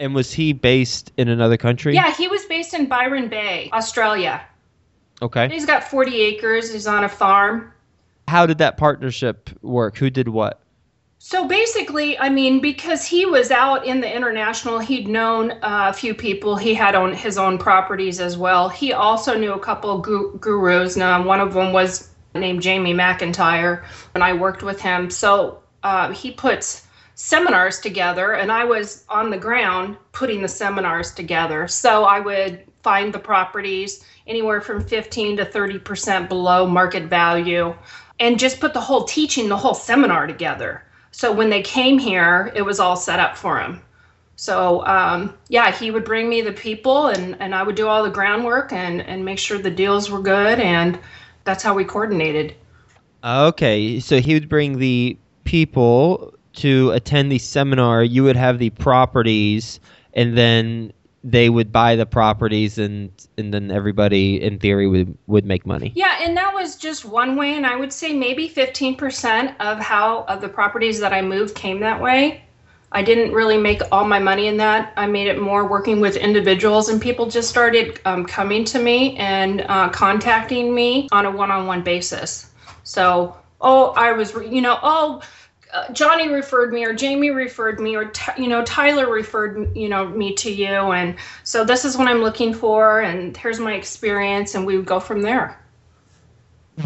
And 0.00 0.14
was 0.14 0.32
he 0.32 0.52
based 0.52 1.12
in 1.16 1.28
another 1.28 1.56
country? 1.56 1.94
Yeah, 1.94 2.12
he 2.12 2.26
was 2.28 2.44
based 2.46 2.74
in 2.74 2.86
Byron 2.86 3.28
Bay, 3.28 3.70
Australia. 3.72 4.44
Okay. 5.22 5.48
He's 5.48 5.66
got 5.66 5.84
40 5.84 6.20
acres. 6.20 6.72
He's 6.72 6.86
on 6.86 7.04
a 7.04 7.08
farm. 7.08 7.72
How 8.26 8.46
did 8.46 8.58
that 8.58 8.76
partnership 8.76 9.50
work? 9.62 9.96
Who 9.96 10.10
did 10.10 10.28
what? 10.28 10.60
So 11.26 11.48
basically, 11.48 12.18
I 12.18 12.28
mean, 12.28 12.60
because 12.60 13.06
he 13.06 13.24
was 13.24 13.50
out 13.50 13.86
in 13.86 14.02
the 14.02 14.14
international, 14.14 14.78
he'd 14.78 15.08
known 15.08 15.54
a 15.62 15.90
few 15.90 16.12
people. 16.12 16.54
He 16.54 16.74
had 16.74 16.94
on 16.94 17.14
his 17.14 17.38
own 17.38 17.56
properties 17.56 18.20
as 18.20 18.36
well. 18.36 18.68
He 18.68 18.92
also 18.92 19.34
knew 19.34 19.54
a 19.54 19.58
couple 19.58 19.96
gu- 20.00 20.36
gurus. 20.38 20.98
Now, 20.98 21.24
one 21.24 21.40
of 21.40 21.54
them 21.54 21.72
was 21.72 22.10
named 22.34 22.60
Jamie 22.60 22.92
McIntyre, 22.92 23.86
and 24.14 24.22
I 24.22 24.34
worked 24.34 24.62
with 24.62 24.82
him. 24.82 25.08
So 25.08 25.62
uh, 25.82 26.12
he 26.12 26.30
puts 26.30 26.86
seminars 27.14 27.80
together, 27.80 28.34
and 28.34 28.52
I 28.52 28.64
was 28.64 29.06
on 29.08 29.30
the 29.30 29.38
ground 29.38 29.96
putting 30.12 30.42
the 30.42 30.48
seminars 30.48 31.14
together. 31.14 31.66
So 31.68 32.04
I 32.04 32.20
would 32.20 32.66
find 32.82 33.14
the 33.14 33.18
properties 33.18 34.04
anywhere 34.26 34.60
from 34.60 34.84
15 34.84 35.38
to 35.38 35.46
30% 35.46 36.28
below 36.28 36.66
market 36.66 37.04
value 37.04 37.74
and 38.20 38.38
just 38.38 38.60
put 38.60 38.74
the 38.74 38.80
whole 38.80 39.04
teaching, 39.04 39.48
the 39.48 39.56
whole 39.56 39.72
seminar 39.72 40.26
together. 40.26 40.84
So 41.14 41.30
when 41.30 41.48
they 41.48 41.62
came 41.62 42.00
here, 42.00 42.50
it 42.56 42.62
was 42.62 42.80
all 42.80 42.96
set 42.96 43.20
up 43.20 43.36
for 43.36 43.60
him. 43.60 43.80
So 44.34 44.84
um, 44.84 45.32
yeah, 45.48 45.70
he 45.70 45.92
would 45.92 46.04
bring 46.04 46.28
me 46.28 46.42
the 46.42 46.52
people, 46.52 47.06
and 47.06 47.36
and 47.38 47.54
I 47.54 47.62
would 47.62 47.76
do 47.76 47.86
all 47.86 48.02
the 48.02 48.10
groundwork 48.10 48.72
and 48.72 49.00
and 49.00 49.24
make 49.24 49.38
sure 49.38 49.56
the 49.56 49.70
deals 49.70 50.10
were 50.10 50.20
good, 50.20 50.58
and 50.58 50.98
that's 51.44 51.62
how 51.62 51.72
we 51.72 51.84
coordinated. 51.84 52.56
Okay, 53.22 54.00
so 54.00 54.20
he 54.20 54.34
would 54.34 54.48
bring 54.48 54.78
the 54.78 55.16
people 55.44 56.34
to 56.54 56.90
attend 56.90 57.30
the 57.30 57.38
seminar. 57.38 58.02
You 58.02 58.24
would 58.24 58.36
have 58.36 58.58
the 58.58 58.70
properties, 58.70 59.78
and 60.14 60.36
then 60.36 60.92
they 61.24 61.48
would 61.48 61.72
buy 61.72 61.96
the 61.96 62.04
properties 62.04 62.76
and 62.76 63.10
and 63.38 63.52
then 63.52 63.70
everybody 63.70 64.40
in 64.40 64.58
theory 64.58 64.86
would 64.86 65.16
would 65.26 65.46
make 65.46 65.66
money. 65.66 65.90
Yeah, 65.96 66.18
and 66.20 66.36
that 66.36 66.52
was 66.52 66.76
just 66.76 67.06
one 67.06 67.34
way 67.34 67.54
and 67.54 67.66
I 67.66 67.76
would 67.76 67.92
say 67.92 68.12
maybe 68.12 68.48
15% 68.48 69.56
of 69.58 69.78
how 69.78 70.24
of 70.24 70.42
the 70.42 70.48
properties 70.48 71.00
that 71.00 71.14
I 71.14 71.22
moved 71.22 71.54
came 71.54 71.80
that 71.80 72.00
way. 72.00 72.44
I 72.92 73.02
didn't 73.02 73.32
really 73.32 73.56
make 73.56 73.80
all 73.90 74.04
my 74.04 74.20
money 74.20 74.46
in 74.46 74.58
that. 74.58 74.92
I 74.96 75.06
made 75.06 75.26
it 75.26 75.40
more 75.40 75.66
working 75.66 75.98
with 76.00 76.14
individuals 76.16 76.88
and 76.90 77.00
people 77.00 77.28
just 77.28 77.48
started 77.48 78.00
um, 78.04 78.24
coming 78.24 78.64
to 78.66 78.78
me 78.78 79.16
and 79.16 79.62
uh, 79.62 79.88
contacting 79.88 80.74
me 80.74 81.08
on 81.10 81.26
a 81.26 81.30
one-on-one 81.30 81.82
basis. 81.82 82.50
So, 82.84 83.36
oh, 83.60 83.94
I 83.96 84.12
was 84.12 84.34
you 84.34 84.60
know, 84.60 84.78
oh, 84.82 85.22
uh, 85.74 85.92
Johnny 85.92 86.28
referred 86.28 86.72
me 86.72 86.84
or 86.84 86.94
Jamie 86.94 87.30
referred 87.30 87.80
me 87.80 87.96
or 87.96 88.12
you 88.38 88.46
know 88.46 88.64
Tyler 88.64 89.10
referred 89.10 89.76
you 89.76 89.88
know 89.88 90.06
me 90.08 90.32
to 90.34 90.50
you 90.50 90.66
and 90.66 91.16
so 91.42 91.64
this 91.64 91.84
is 91.84 91.96
what 91.96 92.06
I'm 92.06 92.20
looking 92.20 92.54
for 92.54 93.00
and 93.00 93.36
here's 93.36 93.58
my 93.58 93.74
experience 93.74 94.54
and 94.54 94.64
we 94.64 94.76
would 94.76 94.86
go 94.86 95.00
from 95.00 95.22
there. 95.22 95.60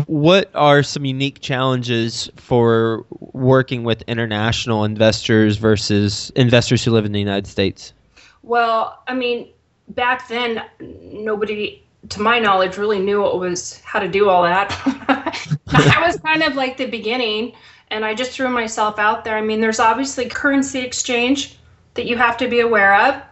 What 0.07 0.51
are 0.55 0.83
some 0.83 1.05
unique 1.05 1.41
challenges 1.41 2.31
for 2.37 3.05
working 3.11 3.85
with 3.85 4.03
international 4.07 4.85
investors 4.85 5.57
versus 5.57 6.31
investors 6.37 6.85
who 6.85 6.91
live 6.91 7.05
in 7.07 7.13
the 7.13 7.19
United 7.19 7.47
States? 7.47 7.95
Well, 8.43 9.03
I 9.07 9.15
mean, 9.15 9.49
back 9.89 10.29
then 10.29 10.63
nobody 10.81 11.83
to 12.11 12.21
my 12.21 12.39
knowledge 12.39 12.77
really 12.77 13.01
knew 13.01 13.23
what 13.23 13.39
was 13.39 13.81
how 13.81 13.99
to 13.99 14.09
do 14.09 14.29
all 14.29 14.43
that. 14.43 14.69
that 15.67 16.03
was 16.07 16.21
kind 16.21 16.43
of 16.43 16.55
like 16.55 16.77
the 16.77 16.87
beginning 16.87 17.55
and 17.91 18.05
I 18.05 18.15
just 18.15 18.33
threw 18.33 18.49
myself 18.49 18.99
out 18.99 19.25
there. 19.25 19.37
I 19.37 19.41
mean, 19.41 19.61
there's 19.61 19.81
obviously 19.81 20.29
currency 20.29 20.81
exchange 20.81 21.59
that 21.95 22.07
you 22.07 22.17
have 22.17 22.37
to 22.39 22.49
be 22.49 22.61
aware 22.61 22.95
of. 23.09 23.23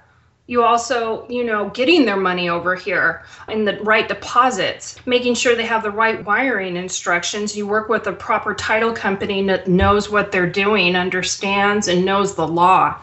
You 0.49 0.63
also, 0.63 1.27
you 1.29 1.43
know, 1.43 1.71
getting 1.71 2.05
their 2.05 2.17
money 2.17 2.49
over 2.49 2.77
here 2.77 3.25
and 3.49 3.67
the 3.67 3.81
right 3.83 4.07
deposits, 4.07 4.97
making 5.05 5.35
sure 5.35 5.57
they 5.57 5.67
have 5.67 5.83
the 5.83 5.91
right 5.91 6.25
wiring 6.25 6.77
instructions. 6.77 7.57
You 7.57 7.67
work 7.67 7.89
with 7.89 8.07
a 8.07 8.13
proper 8.13 8.55
title 8.55 8.93
company 8.93 9.45
that 9.49 9.67
knows 9.67 10.09
what 10.09 10.31
they're 10.31 10.49
doing, 10.49 10.95
understands, 10.95 11.89
and 11.89 12.05
knows 12.05 12.37
the 12.37 12.47
law. 12.47 12.97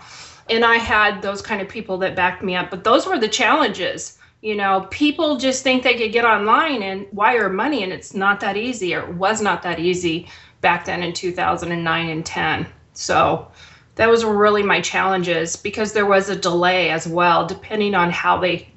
And 0.50 0.64
I 0.64 0.78
had 0.78 1.22
those 1.22 1.42
kind 1.42 1.62
of 1.62 1.68
people 1.68 1.98
that 1.98 2.16
backed 2.16 2.44
me 2.44 2.56
up. 2.56 2.70
But 2.70 2.86
those 2.86 3.06
were 3.06 3.20
the 3.20 3.28
challenges. 3.28 4.18
You 4.42 4.56
know, 4.56 4.88
people 4.90 5.38
just 5.38 5.64
think 5.64 5.84
they 5.84 5.98
could 5.98 6.14
get 6.14 6.26
online 6.26 6.82
and 6.82 7.08
wire 7.12 7.50
money, 7.50 7.84
and 7.84 7.92
it's 7.92 8.14
not 8.14 8.40
that 8.40 8.58
easy, 8.58 8.96
or 8.96 9.02
it 9.02 9.16
was 9.16 9.42
not 9.42 9.64
that 9.64 9.80
easy 9.80 10.28
back 10.64 10.86
then 10.86 11.04
in 11.04 11.14
2009 11.14 12.10
and 12.10 12.26
10. 12.26 12.66
So 12.94 13.48
that 13.96 14.10
was 14.10 14.26
really 14.26 14.64
my 14.64 14.82
challenges 14.82 15.56
because 15.56 15.94
there 15.94 16.08
was 16.08 16.30
a 16.30 16.36
delay 16.36 16.90
as 16.90 17.08
well, 17.08 17.46
depending 17.46 17.94
on 17.94 18.10
how 18.10 18.40
they 18.40 18.68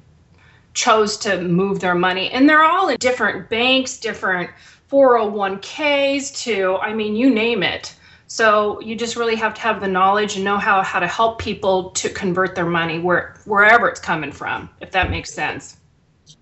chose 0.75 1.17
to 1.17 1.41
move 1.41 1.79
their 1.79 1.95
money. 1.95 2.29
And 2.29 2.47
they're 2.47 2.63
all 2.63 2.89
in 2.89 2.97
different 2.97 3.49
banks, 3.49 3.99
different 3.99 4.51
401ks, 4.91 6.43
to, 6.43 6.77
I 6.77 6.93
mean, 6.93 7.15
you 7.15 7.33
name 7.33 7.63
it. 7.63 7.95
So 8.27 8.79
you 8.81 8.95
just 8.95 9.15
really 9.15 9.35
have 9.37 9.53
to 9.55 9.61
have 9.61 9.79
the 9.79 9.87
knowledge 9.87 10.35
and 10.35 10.45
know 10.45 10.57
how, 10.57 10.83
how 10.83 10.99
to 10.99 11.07
help 11.07 11.39
people 11.39 11.91
to 11.91 12.09
convert 12.09 12.53
their 12.53 12.65
money 12.65 12.99
where, 12.99 13.35
wherever 13.45 13.87
it's 13.87 13.99
coming 13.99 14.31
from, 14.31 14.69
if 14.81 14.91
that 14.91 15.09
makes 15.09 15.33
sense. 15.33 15.77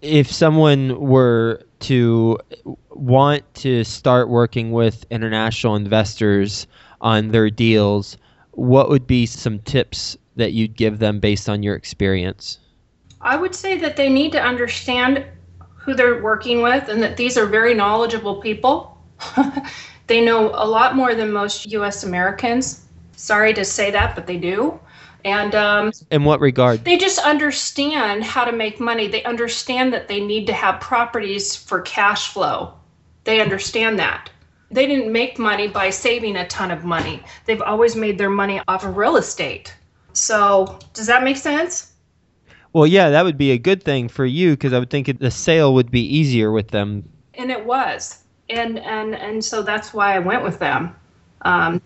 If 0.01 0.31
someone 0.31 0.99
were 0.99 1.61
to 1.81 2.37
want 2.89 3.53
to 3.55 3.83
start 3.83 4.29
working 4.29 4.71
with 4.71 5.05
international 5.09 5.75
investors 5.75 6.67
on 7.01 7.29
their 7.29 7.49
deals, 7.49 8.17
what 8.51 8.89
would 8.89 9.05
be 9.05 9.25
some 9.25 9.59
tips 9.59 10.17
that 10.35 10.53
you'd 10.53 10.75
give 10.75 10.99
them 10.99 11.19
based 11.19 11.49
on 11.49 11.63
your 11.63 11.75
experience? 11.75 12.59
I 13.21 13.35
would 13.35 13.55
say 13.55 13.77
that 13.79 13.95
they 13.95 14.09
need 14.09 14.31
to 14.33 14.41
understand 14.41 15.25
who 15.75 15.93
they're 15.93 16.21
working 16.21 16.61
with 16.61 16.89
and 16.89 17.01
that 17.03 17.17
these 17.17 17.37
are 17.37 17.45
very 17.45 17.73
knowledgeable 17.73 18.41
people. 18.41 18.97
they 20.07 20.23
know 20.23 20.49
a 20.55 20.65
lot 20.67 20.95
more 20.95 21.15
than 21.15 21.31
most 21.31 21.71
US 21.71 22.03
Americans. 22.03 22.85
Sorry 23.15 23.53
to 23.53 23.63
say 23.63 23.91
that, 23.91 24.15
but 24.15 24.27
they 24.27 24.37
do. 24.37 24.79
And 25.25 25.55
um, 25.55 25.91
in 26.11 26.23
what 26.23 26.39
regard? 26.39 26.85
They 26.85 26.97
just 26.97 27.17
understand 27.17 28.23
how 28.23 28.45
to 28.45 28.51
make 28.51 28.79
money. 28.79 29.07
They 29.07 29.23
understand 29.23 29.91
that 29.91 30.07
they 30.07 30.19
need 30.19 30.45
to 30.45 30.53
have 30.53 30.79
properties 30.79 31.55
for 31.55 31.81
cash 31.81 32.31
flow. 32.31 32.75
They 33.23 33.41
understand 33.41 33.97
that. 33.97 34.29
They 34.69 34.85
didn't 34.85 35.11
make 35.11 35.39
money 35.39 35.67
by 35.67 35.89
saving 35.89 36.35
a 36.35 36.47
ton 36.47 36.69
of 36.69 36.83
money. 36.83 37.23
They've 37.45 37.61
always 37.61 37.95
made 37.95 38.19
their 38.19 38.29
money 38.29 38.61
off 38.67 38.85
of 38.85 38.97
real 38.97 39.17
estate. 39.17 39.75
So, 40.13 40.77
does 40.93 41.07
that 41.07 41.23
make 41.23 41.37
sense? 41.37 41.91
Well, 42.73 42.85
yeah, 42.85 43.09
that 43.09 43.25
would 43.25 43.37
be 43.37 43.49
a 43.49 43.57
good 43.57 43.81
thing 43.81 44.09
for 44.09 44.25
you 44.25 44.51
because 44.51 44.73
I 44.73 44.79
would 44.79 44.91
think 44.91 45.19
the 45.19 45.31
sale 45.31 45.73
would 45.73 45.89
be 45.89 46.01
easier 46.01 46.51
with 46.51 46.67
them. 46.67 47.09
And 47.33 47.49
it 47.49 47.65
was, 47.65 48.19
and 48.49 48.77
and 48.79 49.15
and 49.15 49.43
so 49.43 49.63
that's 49.63 49.91
why 49.91 50.15
I 50.15 50.19
went 50.19 50.43
with 50.43 50.59
them. 50.59 50.95
Um, 51.41 51.81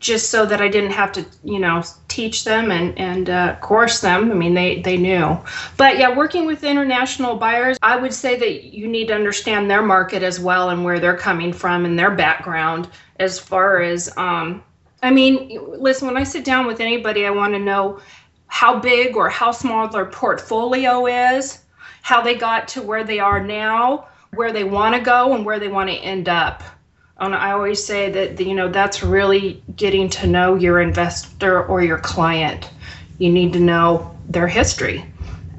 just 0.00 0.30
so 0.30 0.44
that 0.44 0.60
I 0.60 0.68
didn't 0.68 0.90
have 0.90 1.12
to, 1.12 1.24
you 1.44 1.58
know, 1.58 1.82
teach 2.08 2.44
them 2.44 2.70
and 2.70 2.96
and 2.98 3.30
uh, 3.30 3.56
course 3.56 4.00
them. 4.00 4.30
I 4.30 4.34
mean, 4.34 4.54
they 4.54 4.82
they 4.82 4.96
knew. 4.96 5.38
But 5.76 5.98
yeah, 5.98 6.14
working 6.14 6.46
with 6.46 6.62
international 6.62 7.36
buyers, 7.36 7.78
I 7.82 7.96
would 7.96 8.12
say 8.12 8.38
that 8.38 8.74
you 8.74 8.86
need 8.86 9.08
to 9.08 9.14
understand 9.14 9.70
their 9.70 9.82
market 9.82 10.22
as 10.22 10.38
well 10.38 10.70
and 10.70 10.84
where 10.84 11.00
they're 11.00 11.16
coming 11.16 11.52
from 11.52 11.84
and 11.84 11.98
their 11.98 12.10
background 12.10 12.88
as 13.18 13.38
far 13.38 13.80
as. 13.80 14.14
Um, 14.16 14.62
I 15.02 15.10
mean, 15.10 15.60
listen, 15.78 16.06
when 16.08 16.16
I 16.16 16.24
sit 16.24 16.44
down 16.44 16.66
with 16.66 16.80
anybody, 16.80 17.26
I 17.26 17.30
want 17.30 17.52
to 17.52 17.58
know 17.58 18.00
how 18.46 18.78
big 18.78 19.16
or 19.16 19.28
how 19.28 19.52
small 19.52 19.86
their 19.88 20.06
portfolio 20.06 21.06
is, 21.36 21.58
how 22.00 22.22
they 22.22 22.34
got 22.34 22.68
to 22.68 22.82
where 22.82 23.04
they 23.04 23.18
are 23.18 23.42
now, 23.42 24.08
where 24.34 24.52
they 24.52 24.64
want 24.64 24.94
to 24.94 25.00
go, 25.00 25.34
and 25.34 25.44
where 25.44 25.58
they 25.58 25.68
want 25.68 25.90
to 25.90 25.96
end 25.96 26.28
up 26.28 26.62
and 27.24 27.34
I 27.34 27.52
always 27.52 27.84
say 27.84 28.10
that 28.10 28.40
you 28.40 28.54
know 28.54 28.68
that's 28.68 29.02
really 29.02 29.62
getting 29.76 30.08
to 30.10 30.26
know 30.26 30.54
your 30.54 30.80
investor 30.80 31.64
or 31.64 31.82
your 31.82 31.98
client. 31.98 32.70
You 33.18 33.30
need 33.30 33.52
to 33.52 33.60
know 33.60 34.16
their 34.28 34.48
history 34.48 35.04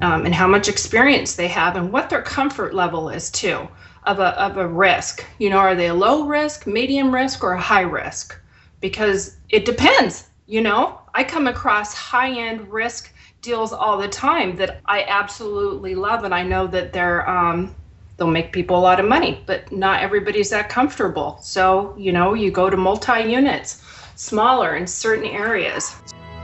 um, 0.00 0.24
and 0.26 0.34
how 0.34 0.46
much 0.46 0.68
experience 0.68 1.36
they 1.36 1.48
have 1.48 1.76
and 1.76 1.92
what 1.92 2.10
their 2.10 2.22
comfort 2.22 2.74
level 2.74 3.08
is 3.08 3.30
too 3.30 3.68
of 4.04 4.18
a 4.20 4.40
of 4.40 4.56
a 4.56 4.66
risk. 4.66 5.24
You 5.38 5.50
know, 5.50 5.58
are 5.58 5.74
they 5.74 5.88
a 5.88 5.94
low 5.94 6.26
risk, 6.26 6.66
medium 6.66 7.14
risk, 7.14 7.42
or 7.42 7.52
a 7.52 7.60
high 7.60 7.82
risk? 7.82 8.38
Because 8.80 9.36
it 9.48 9.64
depends. 9.64 10.28
You 10.46 10.60
know, 10.60 11.00
I 11.14 11.24
come 11.24 11.46
across 11.46 11.94
high 11.94 12.30
end 12.30 12.68
risk 12.72 13.12
deals 13.42 13.72
all 13.72 13.98
the 13.98 14.08
time 14.08 14.56
that 14.56 14.80
I 14.86 15.04
absolutely 15.08 15.94
love, 15.94 16.24
and 16.24 16.34
I 16.34 16.42
know 16.42 16.66
that 16.68 16.92
they're 16.92 17.28
um, 17.28 17.74
they'll 18.16 18.26
make 18.26 18.52
people 18.52 18.78
a 18.78 18.80
lot 18.80 19.00
of 19.00 19.06
money, 19.06 19.42
but 19.46 19.70
not 19.70 20.02
everybody's 20.02 20.50
that 20.50 20.68
comfortable. 20.68 21.38
So, 21.42 21.94
you 21.98 22.12
know, 22.12 22.34
you 22.34 22.50
go 22.50 22.70
to 22.70 22.76
multi 22.76 23.22
units, 23.22 23.82
smaller 24.14 24.76
in 24.76 24.86
certain 24.86 25.26
areas. 25.26 25.94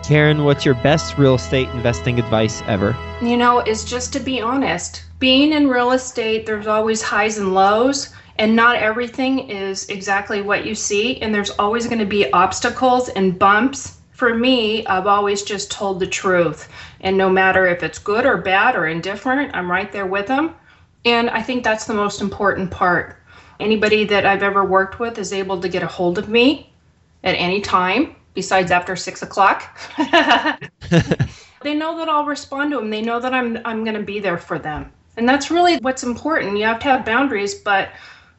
Karen, 0.03 0.45
what's 0.45 0.65
your 0.65 0.75
best 0.75 1.17
real 1.17 1.37
estate 1.37 1.69
investing 1.69 2.19
advice 2.19 2.61
ever? 2.67 2.97
You 3.23 3.37
know, 3.37 3.61
is 3.61 3.85
just 3.85 4.13
to 4.15 4.21
be 4.21 4.41
honest. 4.41 5.05
Being 5.21 5.53
in 5.53 5.69
real 5.69 5.93
estate, 5.93 6.45
there's 6.45 6.67
always 6.67 7.01
highs 7.01 7.39
and 7.39 7.55
lows, 7.55 8.13
and 8.39 8.57
not 8.57 8.77
everything 8.77 9.49
is 9.49 9.89
exactly 9.89 10.43
what 10.43 10.67
you 10.67 10.75
see, 10.75 11.21
and 11.21 11.33
there's 11.33 11.51
always 11.51 11.87
going 11.87 12.01
to 12.01 12.05
be 12.05 12.31
obstacles 12.33 13.09
and 13.11 13.39
bumps. 13.39 13.99
For 14.11 14.35
me, 14.35 14.85
I've 14.87 15.07
always 15.07 15.45
just 15.45 15.71
told 15.71 16.01
the 16.01 16.07
truth. 16.07 16.69
And 17.01 17.17
no 17.17 17.31
matter 17.31 17.67
if 17.67 17.85
it's 17.85 17.99
good 17.99 18.27
or 18.27 18.37
bad 18.39 18.75
or 18.75 18.89
indifferent, 18.89 19.55
I'm 19.55 19.71
right 19.71 19.93
there 19.93 20.07
with 20.07 20.27
them. 20.27 20.57
And 21.05 21.31
I 21.31 21.43
think 21.43 21.65
that's 21.65 21.87
the 21.87 21.95
most 21.95 22.21
important 22.21 22.71
part. 22.71 23.17
Anybody 23.61 24.05
that 24.05 24.27
I've 24.27 24.43
ever 24.43 24.65
worked 24.65 24.99
with 24.99 25.19
is 25.19 25.33
able 25.33 25.61
to 25.61 25.69
get 25.69 25.83
a 25.83 25.87
hold 25.87 26.19
of 26.19 26.29
me 26.29 26.73
at 27.25 27.35
any 27.35 27.61
time, 27.61 28.17
besides 28.35 28.71
after 28.71 28.97
six 28.97 29.23
o'clock. 29.23 29.79
they 31.63 31.75
know 31.75 31.97
that 31.99 32.09
I'll 32.09 32.25
respond 32.25 32.73
to 32.73 32.79
them. 32.79 32.91
They 32.91 33.03
know 33.03 33.21
that 33.21 33.35
I'm 33.35 33.59
I'm 33.65 33.85
going 33.85 33.97
to 33.97 34.03
be 34.03 34.21
there 34.21 34.39
for 34.39 34.59
them, 34.59 34.93
and 35.17 35.29
that's 35.29 35.51
really 35.51 35.77
what's 35.79 36.03
important. 36.03 36.59
You 36.59 36.65
have 36.65 36.81
to 36.81 36.89
have 36.89 37.05
boundaries, 37.05 37.55
but 37.55 37.91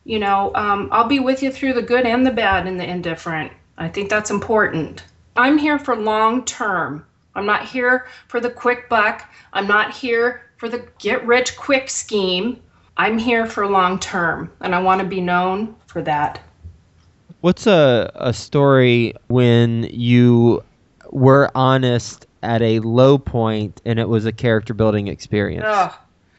you 0.05 0.19
know, 0.19 0.51
um, 0.55 0.89
I'll 0.91 1.07
be 1.07 1.19
with 1.19 1.41
you 1.41 1.51
through 1.51 1.73
the 1.73 1.81
good 1.81 2.05
and 2.05 2.25
the 2.25 2.31
bad 2.31 2.67
and 2.67 2.79
the 2.79 2.89
indifferent. 2.89 3.51
I 3.77 3.87
think 3.87 4.09
that's 4.09 4.29
important. 4.29 5.03
I'm 5.35 5.57
here 5.57 5.79
for 5.79 5.95
long 5.95 6.43
term. 6.45 7.05
I'm 7.35 7.45
not 7.45 7.65
here 7.65 8.07
for 8.27 8.39
the 8.39 8.49
quick 8.49 8.89
buck. 8.89 9.27
I'm 9.53 9.67
not 9.67 9.93
here 9.93 10.41
for 10.63 10.69
the 10.69 10.87
get 10.97 11.27
rich 11.27 11.57
quick 11.57 11.89
scheme. 11.89 12.57
I'm 12.95 13.17
here 13.17 13.45
for 13.45 13.67
long 13.67 13.99
term, 13.99 14.49
and 14.61 14.73
I 14.73 14.79
want 14.79 15.01
to 15.01 15.05
be 15.05 15.19
known 15.19 15.75
for 15.87 16.01
that. 16.03 16.39
What's 17.41 17.67
a, 17.67 18.09
a 18.15 18.31
story 18.31 19.13
when 19.27 19.89
you 19.91 20.63
were 21.11 21.51
honest 21.53 22.27
at 22.43 22.61
a 22.61 22.79
low 22.79 23.17
point 23.17 23.81
and 23.83 23.99
it 23.99 24.07
was 24.07 24.25
a 24.25 24.31
character 24.31 24.73
building 24.73 25.09
experience? 25.09 25.65
Ugh. 25.67 25.93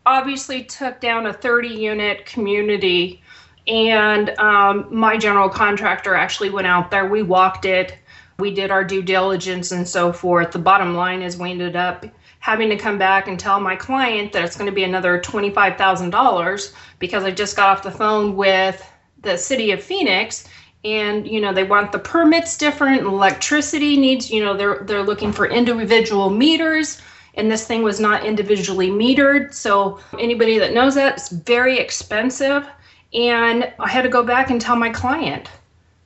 Obviously, 0.06 0.64
took 0.64 1.02
down 1.02 1.26
a 1.26 1.32
30 1.34 1.68
unit 1.68 2.24
community, 2.24 3.20
and 3.66 4.30
um, 4.38 4.86
my 4.90 5.18
general 5.18 5.50
contractor 5.50 6.14
actually 6.14 6.48
went 6.48 6.66
out 6.66 6.90
there. 6.90 7.06
We 7.06 7.22
walked 7.22 7.66
it, 7.66 7.98
we 8.38 8.54
did 8.54 8.70
our 8.70 8.84
due 8.84 9.02
diligence 9.02 9.70
and 9.70 9.86
so 9.86 10.14
forth. 10.14 10.52
The 10.52 10.60
bottom 10.60 10.94
line 10.94 11.20
is, 11.20 11.36
we 11.36 11.50
ended 11.50 11.76
up 11.76 12.06
having 12.44 12.68
to 12.68 12.76
come 12.76 12.98
back 12.98 13.26
and 13.26 13.40
tell 13.40 13.58
my 13.58 13.74
client 13.74 14.30
that 14.30 14.44
it's 14.44 14.54
going 14.54 14.68
to 14.68 14.74
be 14.74 14.84
another 14.84 15.18
$25,000 15.18 16.74
because 16.98 17.24
I 17.24 17.30
just 17.30 17.56
got 17.56 17.70
off 17.70 17.82
the 17.82 17.90
phone 17.90 18.36
with 18.36 18.86
the 19.22 19.38
city 19.38 19.70
of 19.70 19.82
Phoenix 19.82 20.46
and 20.84 21.26
you 21.26 21.40
know 21.40 21.54
they 21.54 21.64
want 21.64 21.90
the 21.90 21.98
permits 21.98 22.58
different 22.58 23.00
electricity 23.00 23.96
needs 23.96 24.30
you 24.30 24.44
know 24.44 24.54
they're 24.54 24.80
they're 24.80 25.02
looking 25.02 25.32
for 25.32 25.46
individual 25.46 26.28
meters 26.28 27.00
and 27.32 27.50
this 27.50 27.66
thing 27.66 27.82
was 27.82 27.98
not 27.98 28.26
individually 28.26 28.90
metered. 28.90 29.54
So 29.54 29.98
anybody 30.18 30.58
that 30.58 30.74
knows 30.74 30.96
that 30.96 31.14
it's 31.14 31.30
very 31.30 31.78
expensive 31.78 32.68
and 33.14 33.72
I 33.78 33.88
had 33.88 34.02
to 34.02 34.10
go 34.10 34.22
back 34.22 34.50
and 34.50 34.60
tell 34.60 34.76
my 34.76 34.90
client 34.90 35.48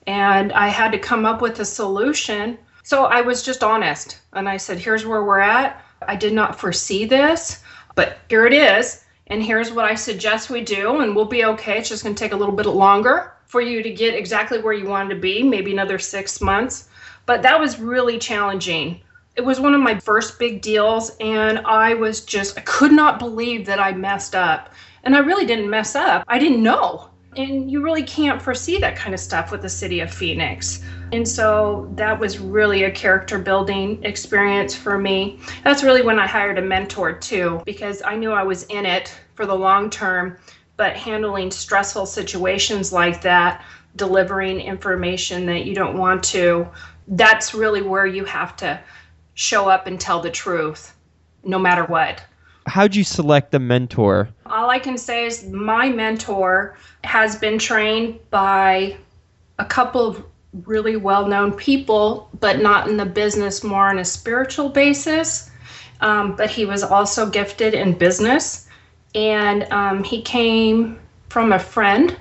and 0.07 0.53
I 0.53 0.69
had 0.69 0.93
to 0.93 1.01
come 1.01 1.27
up 1.27 1.43
with 1.43 1.59
a 1.59 1.65
solution. 1.65 2.57
So 2.85 3.07
I 3.07 3.23
was 3.23 3.43
just 3.43 3.65
honest 3.65 4.21
and 4.35 4.49
I 4.49 4.57
said 4.57 4.79
here's 4.79 5.05
where 5.05 5.25
we're 5.25 5.41
at 5.41 5.83
I 6.07 6.17
did 6.17 6.33
not 6.33 6.59
foresee 6.59 7.05
this, 7.05 7.63
but 7.95 8.19
here 8.29 8.47
it 8.47 8.53
is. 8.53 9.05
And 9.29 9.43
here's 9.43 9.73
what 9.73 9.85
I 9.85 9.95
suggest 9.95 10.49
we 10.49 10.63
do, 10.63 11.01
and 11.01 11.15
we'll 11.15 11.27
be 11.27 11.45
okay. 11.45 11.79
It's 11.79 11.89
just 11.89 12.03
going 12.03 12.15
to 12.15 12.19
take 12.19 12.33
a 12.33 12.37
little 12.37 12.55
bit 12.55 12.67
longer 12.67 13.33
for 13.47 13.61
you 13.61 13.83
to 13.83 13.91
get 13.91 14.15
exactly 14.15 14.61
where 14.61 14.73
you 14.73 14.87
wanted 14.87 15.15
to 15.15 15.21
be, 15.21 15.43
maybe 15.43 15.73
another 15.73 15.99
six 15.99 16.41
months. 16.41 16.89
But 17.27 17.43
that 17.43 17.61
was 17.61 17.79
really 17.79 18.19
challenging. 18.19 19.01
It 19.37 19.45
was 19.45 19.61
one 19.61 19.75
of 19.75 19.81
my 19.81 19.99
first 20.01 20.39
big 20.39 20.63
deals, 20.63 21.15
and 21.21 21.59
I 21.61 21.95
was 21.95 22.25
just, 22.25 22.57
I 22.59 22.63
could 22.63 22.93
not 22.93 23.19
believe 23.19 23.67
that 23.67 23.79
I 23.79 23.93
messed 23.93 24.35
up. 24.35 24.73
And 25.05 25.15
I 25.15 25.21
really 25.21 25.47
didn't 25.47 25.71
mess 25.71 25.95
up. 25.95 26.25
I 26.27 26.39
didn't 26.39 26.63
know. 26.63 27.11
And 27.39 27.71
you 27.71 27.83
really 27.83 28.03
can't 28.03 28.43
foresee 28.43 28.79
that 28.79 28.97
kind 28.97 29.15
of 29.15 29.21
stuff 29.21 29.53
with 29.53 29.63
the 29.63 29.69
city 29.69 30.01
of 30.01 30.13
Phoenix. 30.13 30.83
And 31.13 31.27
so 31.27 31.89
that 31.95 32.19
was 32.19 32.41
really 32.41 32.83
a 32.83 32.91
character 32.91 33.39
building 33.39 34.03
experience 34.05 34.75
for 34.75 34.99
me. 34.99 35.39
That's 35.63 35.85
really 35.85 36.03
when 36.03 36.19
I 36.19 36.27
hired 36.27 36.59
a 36.59 36.63
mentor 36.63 37.13
too, 37.13 37.63
because 37.65 38.03
I 38.03 38.17
knew 38.17 38.33
I 38.33 38.43
was 38.43 38.65
in 38.65 38.85
it 38.85 39.19
for 39.35 39.47
the 39.47 39.55
long 39.55 39.89
term, 39.89 40.37
but 40.77 40.97
handling 40.97 41.53
stressful 41.53 42.07
situations 42.07 42.93
like 42.93 43.23
that, 43.23 43.65
delivering 43.95 44.61
information 44.61 45.47
that 45.47 45.65
you 45.65 45.77
don't 45.77 45.97
want 45.97 46.25
to, 46.25 46.69
that's 47.07 47.55
really 47.55 47.83
where 47.83 48.07
you 48.07 48.25
have 48.25 48.57
to 48.57 48.81
show 49.35 49.69
up 49.69 49.87
and 49.87 50.01
tell 50.01 50.21
the 50.21 50.31
truth, 50.31 50.93
no 51.45 51.59
matter 51.59 51.85
what. 51.85 52.21
How'd 52.69 52.95
you 52.95 53.05
select 53.05 53.55
a 53.55 53.59
mentor? 53.59 54.29
All 54.47 54.71
I 54.71 54.79
can 54.79 54.99
say 54.99 55.27
is 55.27 55.49
my 55.49 55.89
mentor 55.89 56.77
has 57.03 57.35
been 57.37 57.59
trained 57.59 58.19
by 58.31 58.97
a 59.59 59.65
couple 59.65 60.07
of 60.07 60.25
really 60.65 60.97
well 60.97 61.27
known 61.27 61.53
people, 61.53 62.31
but 62.41 62.61
not 62.61 62.89
in 62.89 62.97
the 62.97 63.07
business, 63.07 63.65
more 63.65 63.89
on 63.89 63.99
a 63.99 64.05
spiritual 64.05 64.69
basis. 64.69 65.51
Um, 66.01 66.37
but 66.37 66.51
he 66.51 66.65
was 66.65 66.83
also 66.83 67.29
gifted 67.29 67.75
in 67.75 67.97
business. 67.97 68.69
And 69.15 69.65
um, 69.73 70.05
he 70.05 70.23
came 70.23 71.01
from 71.29 71.53
a 71.53 71.59
friend, 71.59 72.17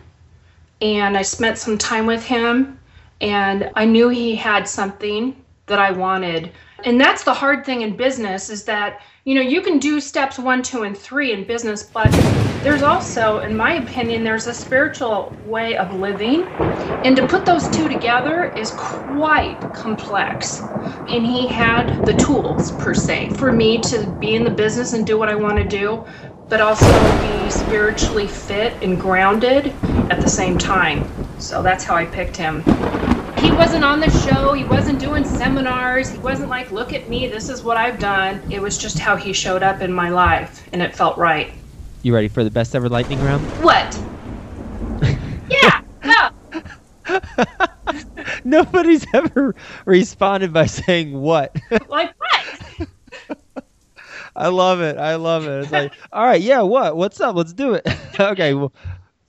and 0.81 1.17
I 1.17 1.21
spent 1.21 1.57
some 1.57 1.77
time 1.77 2.05
with 2.05 2.23
him, 2.23 2.79
and 3.21 3.69
I 3.75 3.86
knew 3.86 4.10
he 4.10 4.36
had 4.36 4.67
something 4.67 5.36
that 5.67 5.79
I 5.79 5.91
wanted. 5.91 6.51
And 6.83 6.99
that's 6.99 7.23
the 7.23 7.33
hard 7.33 7.65
thing 7.65 7.81
in 7.81 7.97
business 7.97 8.49
is 8.49 8.63
that 8.65 9.01
you 9.27 9.35
know, 9.35 9.41
you 9.41 9.61
can 9.61 9.77
do 9.77 9.99
steps 9.99 10.39
one, 10.39 10.63
two, 10.63 10.83
and 10.83 10.97
three 10.97 11.33
in 11.33 11.43
business, 11.43 11.83
but 11.83 12.09
there's 12.63 12.81
also, 12.81 13.39
in 13.39 13.57
my 13.57 13.73
opinion, 13.73 14.23
there's 14.23 14.47
a 14.47 14.53
spiritual 14.53 15.35
way 15.45 15.75
of 15.75 15.93
living. 15.93 16.43
And 17.03 17.13
to 17.17 17.27
put 17.27 17.45
those 17.45 17.67
two 17.67 17.89
together 17.89 18.55
is 18.55 18.71
quite 18.71 19.59
complex. 19.73 20.61
And 21.09 21.25
he 21.25 21.45
had 21.45 22.05
the 22.05 22.13
tools, 22.13 22.71
per 22.71 22.93
se, 22.93 23.31
for 23.31 23.51
me 23.51 23.79
to 23.79 24.09
be 24.17 24.35
in 24.35 24.45
the 24.45 24.49
business 24.49 24.93
and 24.93 25.05
do 25.05 25.19
what 25.19 25.27
I 25.27 25.35
want 25.35 25.57
to 25.57 25.65
do, 25.65 26.05
but 26.47 26.61
also 26.61 26.85
be 27.19 27.49
spiritually 27.51 28.27
fit 28.27 28.81
and 28.81 28.97
grounded 28.97 29.73
at 30.09 30.21
the 30.21 30.29
same 30.29 30.57
time. 30.57 31.05
So 31.37 31.61
that's 31.61 31.83
how 31.83 31.95
I 31.95 32.05
picked 32.05 32.37
him 32.37 32.63
he 33.39 33.52
wasn't 33.52 33.84
on 33.84 34.00
the 34.00 34.10
show. 34.10 34.54
He 34.54 34.63
wasn't 34.63 35.00
doing 35.00 35.23
seminars. 35.26 36.10
He 36.10 36.17
wasn't 36.19 36.50
like, 36.50 36.71
look 36.71 36.93
at 36.93 37.10
me, 37.10 37.28
this 37.28 37.50
is 37.50 37.63
what 37.63 37.78
I've 37.78 38.00
done. 38.00 38.41
It 38.52 38.62
was 38.62 38.78
just 38.78 39.00
how 39.00 39.15
he 39.15 39.34
showed 39.34 39.63
up 39.63 39.82
in 39.82 39.91
my 39.91 40.10
life, 40.10 40.67
and 40.73 40.82
it 40.82 40.95
felt 40.95 41.17
right. 41.17 41.54
You 42.04 42.13
ready 42.13 42.28
for 42.28 42.43
the 42.43 42.52
best 42.52 42.76
ever 42.76 42.89
lightning 42.89 43.19
round? 43.19 43.41
What? 43.63 44.00
yeah, 45.50 45.82
no. 46.04 46.30
Nobody's 48.43 49.06
ever 49.13 49.56
responded 49.86 50.54
by 50.54 50.65
saying 50.65 51.19
what. 51.19 51.56
like 51.89 52.13
what? 52.17 52.88
I 54.36 54.50
love 54.50 54.82
it. 54.82 54.97
I 54.97 55.15
love 55.15 55.47
it. 55.47 55.63
It's 55.63 55.71
like, 55.71 55.93
all 56.13 56.23
right, 56.23 56.41
yeah, 56.41 56.62
what? 56.62 56.95
What's 56.95 57.19
up? 57.19 57.36
Let's 57.36 57.54
do 57.54 57.73
it. 57.73 57.88
okay, 58.19 58.54
well, 58.54 58.71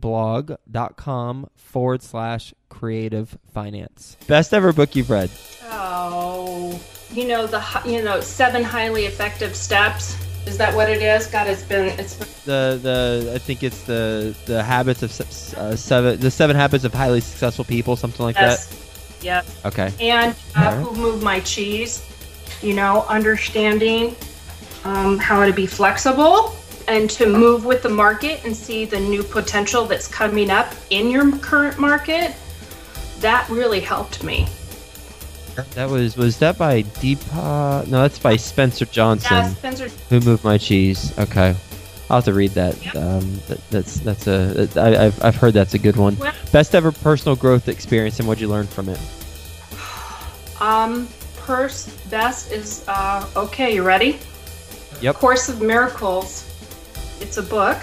slash 2.03 2.53
creative 2.69 3.35
finance. 3.51 4.15
Best 4.27 4.53
ever 4.53 4.71
book 4.73 4.95
you've 4.95 5.09
read. 5.09 5.31
Oh, 5.63 6.79
you 7.11 7.27
know 7.27 7.47
the 7.47 7.63
you 7.83 8.03
know 8.03 8.21
seven 8.21 8.63
highly 8.63 9.07
effective 9.07 9.55
steps. 9.55 10.15
Is 10.45 10.59
that 10.59 10.75
what 10.75 10.87
it 10.89 11.01
is? 11.01 11.25
God, 11.27 11.47
it's 11.47 11.63
been 11.63 11.87
it's 11.99 12.13
been 12.13 12.27
The 12.45 12.79
the 12.81 13.31
I 13.33 13.39
think 13.39 13.63
it's 13.63 13.85
the 13.85 14.35
the 14.45 14.61
habits 14.61 15.01
of 15.01 15.09
uh, 15.57 15.75
seven 15.75 16.19
the 16.19 16.29
seven 16.29 16.55
habits 16.55 16.83
of 16.83 16.93
highly 16.93 17.21
successful 17.21 17.65
people 17.65 17.95
something 17.95 18.23
like 18.23 18.35
yes, 18.35 18.71
yep. 19.21 19.45
Okay. 19.65 19.91
And 19.99 20.35
uh, 20.55 20.59
Alright. 20.59 20.85
who 20.85 20.95
moved 20.95 21.23
my 21.23 21.39
cheese? 21.41 22.05
You 22.61 22.73
know, 22.73 23.05
understanding 23.07 24.15
um, 24.83 25.17
how 25.17 25.45
to 25.45 25.53
be 25.53 25.65
flexible 25.65 26.55
and 26.87 27.09
to 27.11 27.25
move 27.27 27.65
with 27.65 27.83
the 27.83 27.89
market 27.89 28.43
and 28.43 28.55
see 28.55 28.83
the 28.83 28.99
new 28.99 29.23
potential 29.23 29.85
that's 29.85 30.07
coming 30.07 30.49
up 30.49 30.73
in 30.89 31.09
your 31.09 31.31
current 31.37 31.79
market. 31.79 32.35
That 33.19 33.47
really 33.49 33.79
helped 33.79 34.23
me. 34.23 34.47
That 35.75 35.89
was 35.89 36.15
was 36.15 36.39
that 36.39 36.57
by 36.57 36.83
Deepa? 36.83 37.87
No, 37.87 38.01
that's 38.01 38.19
by 38.19 38.37
Spencer 38.37 38.85
Johnson. 38.85 39.29
Yeah, 39.37 39.49
Spencer. 39.49 39.89
Who 40.09 40.21
moved 40.21 40.43
my 40.43 40.57
cheese? 40.57 41.17
Okay, 41.19 41.55
I'll 42.09 42.17
have 42.17 42.25
to 42.25 42.33
read 42.33 42.51
that. 42.51 42.83
Yep. 42.83 42.95
Um, 42.95 43.39
that 43.47 43.69
that's 43.69 43.99
that's 43.99 44.27
a 44.27 44.67
I, 44.75 45.05
I've 45.05 45.23
I've 45.23 45.35
heard 45.35 45.53
that's 45.53 45.73
a 45.75 45.79
good 45.79 45.95
one. 45.95 46.17
Well- 46.17 46.33
Best 46.51 46.73
ever 46.73 46.91
personal 46.91 47.35
growth 47.35 47.67
experience 47.67 48.19
and 48.19 48.27
what'd 48.27 48.41
you 48.41 48.47
learn 48.47 48.67
from 48.67 48.89
it? 48.89 48.99
Um, 50.61 51.07
purse 51.37 51.87
best 52.09 52.51
is 52.51 52.83
uh, 52.89 53.25
okay. 53.37 53.73
You 53.73 53.83
ready? 53.83 54.19
Yep. 54.99 55.15
Course 55.15 55.47
of 55.47 55.61
Miracles. 55.61 56.45
It's 57.21 57.37
a 57.37 57.43
book, 57.43 57.77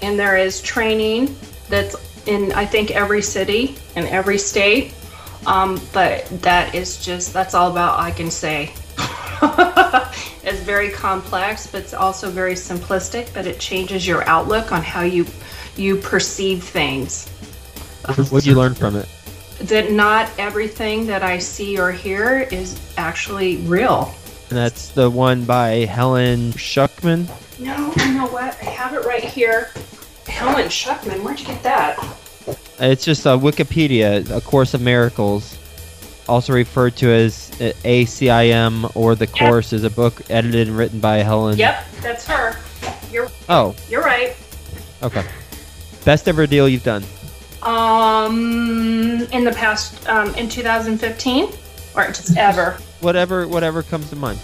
and 0.00 0.16
there 0.16 0.36
is 0.36 0.62
training 0.62 1.34
that's 1.68 1.96
in 2.28 2.52
I 2.52 2.66
think 2.66 2.92
every 2.92 3.20
city 3.20 3.76
and 3.96 4.06
every 4.06 4.38
state. 4.38 4.94
Um, 5.44 5.80
but 5.92 6.26
that 6.42 6.72
is 6.74 7.04
just 7.04 7.32
that's 7.32 7.52
all 7.52 7.68
about 7.70 7.98
I 7.98 8.12
can 8.12 8.30
say. 8.30 8.72
very 10.64 10.90
complex, 10.90 11.66
but 11.66 11.82
it's 11.82 11.94
also 11.94 12.30
very 12.30 12.54
simplistic. 12.54 13.32
But 13.32 13.46
it 13.46 13.60
changes 13.60 14.06
your 14.06 14.26
outlook 14.28 14.72
on 14.72 14.82
how 14.82 15.02
you 15.02 15.26
you 15.76 15.96
perceive 15.96 16.64
things. 16.64 17.28
What 18.06 18.30
did 18.30 18.46
you 18.46 18.54
learn 18.54 18.74
from 18.74 18.96
it? 18.96 19.08
That 19.60 19.92
not 19.92 20.30
everything 20.38 21.06
that 21.06 21.22
I 21.22 21.38
see 21.38 21.78
or 21.78 21.92
hear 21.92 22.40
is 22.50 22.78
actually 22.96 23.58
real. 23.58 24.14
And 24.50 24.58
that's 24.58 24.88
the 24.90 25.08
one 25.08 25.44
by 25.44 25.86
Helen 25.86 26.52
Schucman. 26.52 27.28
No, 27.58 27.92
you 28.04 28.14
know 28.14 28.26
what? 28.26 28.56
I 28.60 28.66
have 28.66 28.94
it 28.94 29.04
right 29.06 29.24
here. 29.24 29.70
Helen 30.26 30.66
Schucman, 30.66 31.22
where'd 31.22 31.40
you 31.40 31.46
get 31.46 31.62
that? 31.62 31.98
It's 32.78 33.04
just 33.04 33.24
a 33.26 33.30
Wikipedia, 33.30 34.28
A 34.36 34.40
Course 34.40 34.74
of 34.74 34.82
Miracles, 34.82 35.56
also 36.28 36.52
referred 36.52 36.96
to 36.96 37.10
as 37.10 37.50
uh, 37.60 37.72
ACIM, 37.84 38.94
or 38.96 39.14
The 39.14 39.26
Course, 39.26 39.72
is 39.72 39.84
a 39.84 39.90
book 39.90 40.22
edited 40.30 40.68
and 40.68 40.76
written 40.76 41.00
by 41.00 41.18
Helen. 41.18 41.56
Yep, 41.58 41.84
that's 42.02 42.26
her. 42.26 42.56
You're 43.12 43.28
Oh, 43.48 43.74
you're 43.88 44.02
right. 44.02 44.36
okay. 45.02 45.24
Best 46.04 46.28
ever 46.28 46.46
deal 46.46 46.68
you've 46.68 46.84
done? 46.84 47.04
Um, 47.62 49.22
in 49.32 49.44
the 49.44 49.52
past, 49.52 50.06
um, 50.08 50.34
in 50.34 50.48
2015, 50.48 51.48
or 51.96 52.06
just 52.08 52.36
ever. 52.36 52.72
Whatever, 53.00 53.48
whatever 53.48 53.82
comes 53.82 54.10
to 54.10 54.16
mind. 54.16 54.38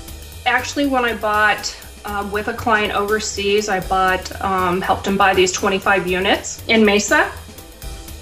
Actually, 0.46 0.86
when 0.86 1.04
I 1.04 1.14
bought 1.14 1.76
um, 2.06 2.30
with 2.32 2.48
a 2.48 2.54
client 2.54 2.94
overseas, 2.94 3.68
I 3.68 3.80
bought 3.80 4.40
um, 4.42 4.80
helped 4.80 5.06
him 5.06 5.16
buy 5.18 5.34
these 5.34 5.52
25 5.52 6.06
units 6.06 6.62
in 6.68 6.84
Mesa, 6.84 7.30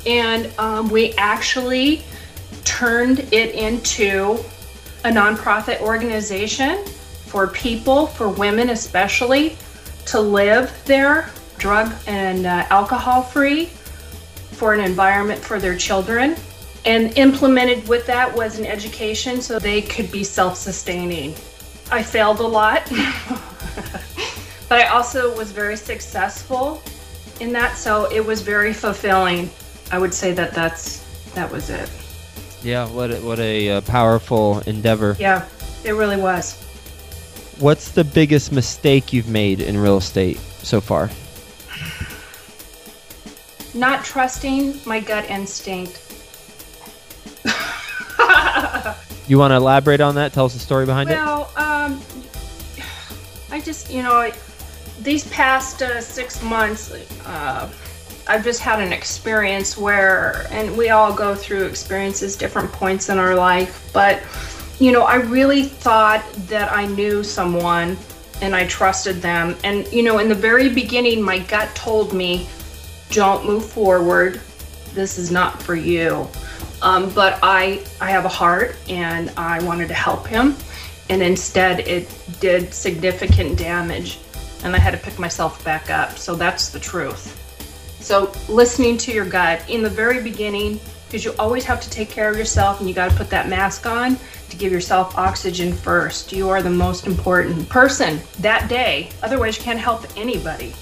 and 0.07 0.51
um, 0.59 0.89
we 0.89 1.13
actually 1.15 2.03
turned 2.69 3.21
it 3.33 3.55
into 3.55 4.39
a 5.05 5.09
nonprofit 5.09 5.81
organization 5.81 6.85
for 7.25 7.47
people, 7.47 8.07
for 8.07 8.29
women 8.29 8.69
especially, 8.71 9.57
to 10.05 10.21
live 10.21 10.71
there, 10.85 11.31
drug 11.57 11.91
and 12.07 12.45
uh, 12.45 12.67
alcohol 12.69 13.23
free, 13.23 13.67
for 14.53 14.75
an 14.75 14.81
environment 14.81 15.41
for 15.41 15.59
their 15.59 15.77
children. 15.77 16.37
And 16.85 17.17
implemented 17.17 17.89
with 17.89 18.07
that 18.07 18.35
was 18.37 18.59
an 18.59 18.67
education 18.67 19.41
so 19.41 19.59
they 19.59 19.81
could 19.81 20.13
be 20.13 20.23
self 20.23 20.57
sustaining. 20.57 21.35
I 21.91 22.03
failed 22.03 22.41
a 22.41 22.47
lot, 22.47 22.87
but 24.69 24.79
I 24.79 24.89
also 24.89 25.35
was 25.39 25.53
very 25.53 25.77
successful 25.77 26.83
in 27.41 27.51
that, 27.53 27.79
so 27.79 28.13
it 28.13 28.25
was 28.25 28.43
very 28.43 28.75
fulfilling. 28.75 29.49
I 29.91 29.99
would 29.99 30.13
say 30.13 30.33
that 30.33 30.53
that's 30.53 31.03
that 31.35 31.51
was 31.51 31.71
it. 31.71 31.89
Yeah, 32.69 32.87
what 32.87 33.11
a, 33.11 33.17
what 33.21 33.39
a 33.39 33.71
uh, 33.71 33.81
powerful 33.81 34.61
endeavor. 34.67 35.17
Yeah, 35.19 35.49
it 35.85 35.93
really 35.93 36.19
was. 36.19 36.61
What's 37.59 37.93
the 37.93 38.05
biggest 38.05 38.53
mistake 38.53 39.11
you've 39.11 39.27
made 39.27 39.63
in 39.63 39.79
real 39.79 39.97
estate 39.97 40.37
so 40.63 40.79
far? 40.83 41.09
Not 43.73 44.05
trusting 44.05 44.81
my 44.85 45.01
gut 45.01 45.31
instinct. 45.31 45.99
You 49.27 49.39
want 49.39 49.53
to 49.53 49.57
elaborate 49.57 50.03
on 50.03 50.17
that? 50.17 50.35
Tell 50.35 50.45
us 50.45 50.53
the 50.53 50.59
story 50.59 50.85
behind 50.85 51.09
it. 51.09 51.15
Well, 51.15 51.51
um, 51.57 52.03
I 53.51 53.61
just, 53.61 53.91
you 53.91 54.03
know, 54.03 54.15
I, 54.15 54.35
these 55.01 55.27
past 55.29 55.81
uh, 55.81 56.03
six 56.03 56.43
months, 56.43 56.93
uh, 57.25 57.71
I've 58.29 58.45
just 58.45 58.61
had 58.61 58.81
an 58.81 58.93
experience 58.93 59.79
where, 59.79 60.47
and 60.51 60.77
we 60.77 60.91
all 60.91 61.15
go 61.15 61.35
through 61.35 61.65
experiences, 61.65 62.37
different 62.37 62.71
points 62.71 63.09
in 63.09 63.19
our 63.19 63.35
life, 63.35 63.91
but, 63.95 64.23
you 64.79 64.93
know, 64.93 65.03
I 65.03 65.17
really 65.17 65.63
thought 65.63 66.23
that 66.49 66.71
I 66.71 66.87
knew 66.87 67.25
someone 67.25 67.97
and 68.43 68.55
I 68.55 68.67
trusted 68.67 69.23
them. 69.23 69.57
And, 69.65 69.91
you 69.91 70.03
know, 70.03 70.19
in 70.19 70.29
the 70.29 70.35
very 70.35 70.69
beginning, 70.69 71.23
my 71.23 71.39
gut 71.39 71.75
told 71.75 72.13
me, 72.13 72.49
don't 73.11 73.47
move 73.47 73.65
forward. 73.65 74.41
This 74.93 75.19
is 75.19 75.31
not 75.31 75.63
for 75.63 75.75
you. 75.75 76.29
Um, 76.83 77.11
but 77.15 77.39
I, 77.43 77.85
I 78.01 78.11
have 78.11 78.27
a 78.27 78.29
heart 78.29 78.77
and 78.89 79.31
I 79.37 79.63
wanted 79.65 79.89
to 79.89 79.95
help 79.95 80.27
him. 80.27 80.55
And 81.09 81.23
instead, 81.23 81.81
it 81.81 82.15
did 82.41 82.75
significant 82.75 83.59
damage. 83.59 84.19
And 84.63 84.77
I 84.77 84.79
had 84.79 84.91
to 84.91 84.99
pick 84.99 85.19
myself 85.19 85.65
back 85.65 85.89
up. 85.89 86.19
So 86.19 86.35
that's 86.35 86.69
the 86.69 86.79
truth. 86.79 87.45
So 88.01 88.33
listening 88.49 88.97
to 88.99 89.13
your 89.13 89.25
gut 89.25 89.69
in 89.69 89.83
the 89.83 89.91
very 89.91 90.23
beginning, 90.23 90.81
because 91.07 91.25
you 91.25 91.35
always 91.39 91.65
have 91.65 91.81
to 91.81 91.91
take 91.91 92.11
care 92.11 92.31
of 92.31 92.37
yourself 92.37 92.81
and 92.81 92.89
you 92.89 92.95
got 92.95 93.11
to 93.11 93.17
put 93.17 93.31
that 93.31 93.49
mask 93.49 93.87
on 93.87 94.17
to 94.51 94.57
give 94.57 94.73
yourself 94.73 95.17
oxygen 95.17 95.73
first. 95.73 96.33
You 96.33 96.49
are 96.49 96.63
the 96.63 96.71
most 96.71 97.07
important 97.07 97.69
person 97.69 98.21
that 98.41 98.69
day. 98.69 99.11
Otherwise, 99.23 99.59
you 99.59 99.65
can't 99.65 99.79
help 99.79 100.05
anybody. 100.17 100.75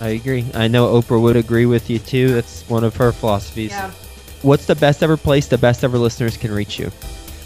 I 0.00 0.08
agree. 0.08 0.44
I 0.54 0.68
know 0.68 1.00
Oprah 1.00 1.20
would 1.20 1.36
agree 1.36 1.66
with 1.66 1.88
you 1.88 1.98
too. 1.98 2.28
That's 2.34 2.68
one 2.68 2.84
of 2.84 2.96
her 2.96 3.12
philosophies. 3.12 3.70
Yeah. 3.70 3.90
What's 4.42 4.66
the 4.66 4.74
best 4.74 5.02
ever 5.02 5.16
place 5.16 5.46
the 5.46 5.58
best 5.58 5.84
ever 5.84 5.98
listeners 5.98 6.36
can 6.36 6.52
reach 6.52 6.78
you? 6.78 6.90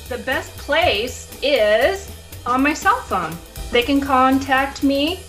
The 0.09 0.19
best 0.19 0.57
place 0.57 1.39
is 1.43 2.11
on 2.47 2.63
my 2.63 2.75
cell 2.75 3.01
phone. 3.03 3.37
They 3.71 3.83
can 3.83 4.01
contact 4.01 4.83
me 4.83 5.21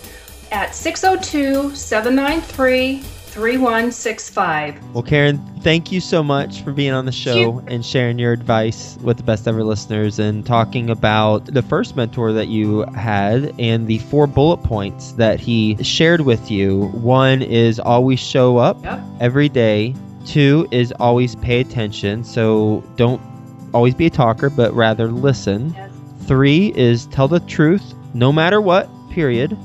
at 0.50 0.74
602 0.74 1.74
793 1.74 3.04
3165. 3.32 4.94
Well, 4.94 5.02
Karen, 5.02 5.38
thank 5.60 5.90
you 5.90 6.00
so 6.00 6.22
much 6.22 6.62
for 6.62 6.72
being 6.72 6.92
on 6.92 7.06
the 7.06 7.12
show 7.12 7.62
and 7.66 7.84
sharing 7.84 8.18
your 8.18 8.32
advice 8.32 8.98
with 9.02 9.16
the 9.16 9.22
best 9.22 9.48
ever 9.48 9.64
listeners 9.64 10.18
and 10.18 10.44
talking 10.44 10.90
about 10.90 11.46
the 11.46 11.62
first 11.62 11.96
mentor 11.96 12.32
that 12.32 12.48
you 12.48 12.82
had 12.94 13.54
and 13.58 13.86
the 13.88 13.98
four 13.98 14.26
bullet 14.26 14.58
points 14.58 15.12
that 15.12 15.40
he 15.40 15.82
shared 15.82 16.20
with 16.22 16.50
you. 16.50 16.88
One 16.88 17.40
is 17.42 17.80
always 17.80 18.20
show 18.20 18.58
up 18.58 18.84
Yep. 18.84 19.00
every 19.20 19.48
day. 19.48 19.94
Two 20.26 20.68
is 20.70 20.92
always 21.00 21.34
pay 21.36 21.60
attention. 21.60 22.24
So 22.24 22.84
don't 22.96 23.20
always 23.72 23.94
be 23.94 24.06
a 24.06 24.10
talker, 24.10 24.50
but 24.50 24.74
rather 24.74 25.08
listen. 25.08 25.72
Yes. 25.76 25.90
Three 26.26 26.72
is 26.76 27.06
tell 27.06 27.28
the 27.28 27.40
truth 27.40 27.94
no 28.14 28.30
matter 28.32 28.60
what, 28.60 28.88
period. 29.10 29.56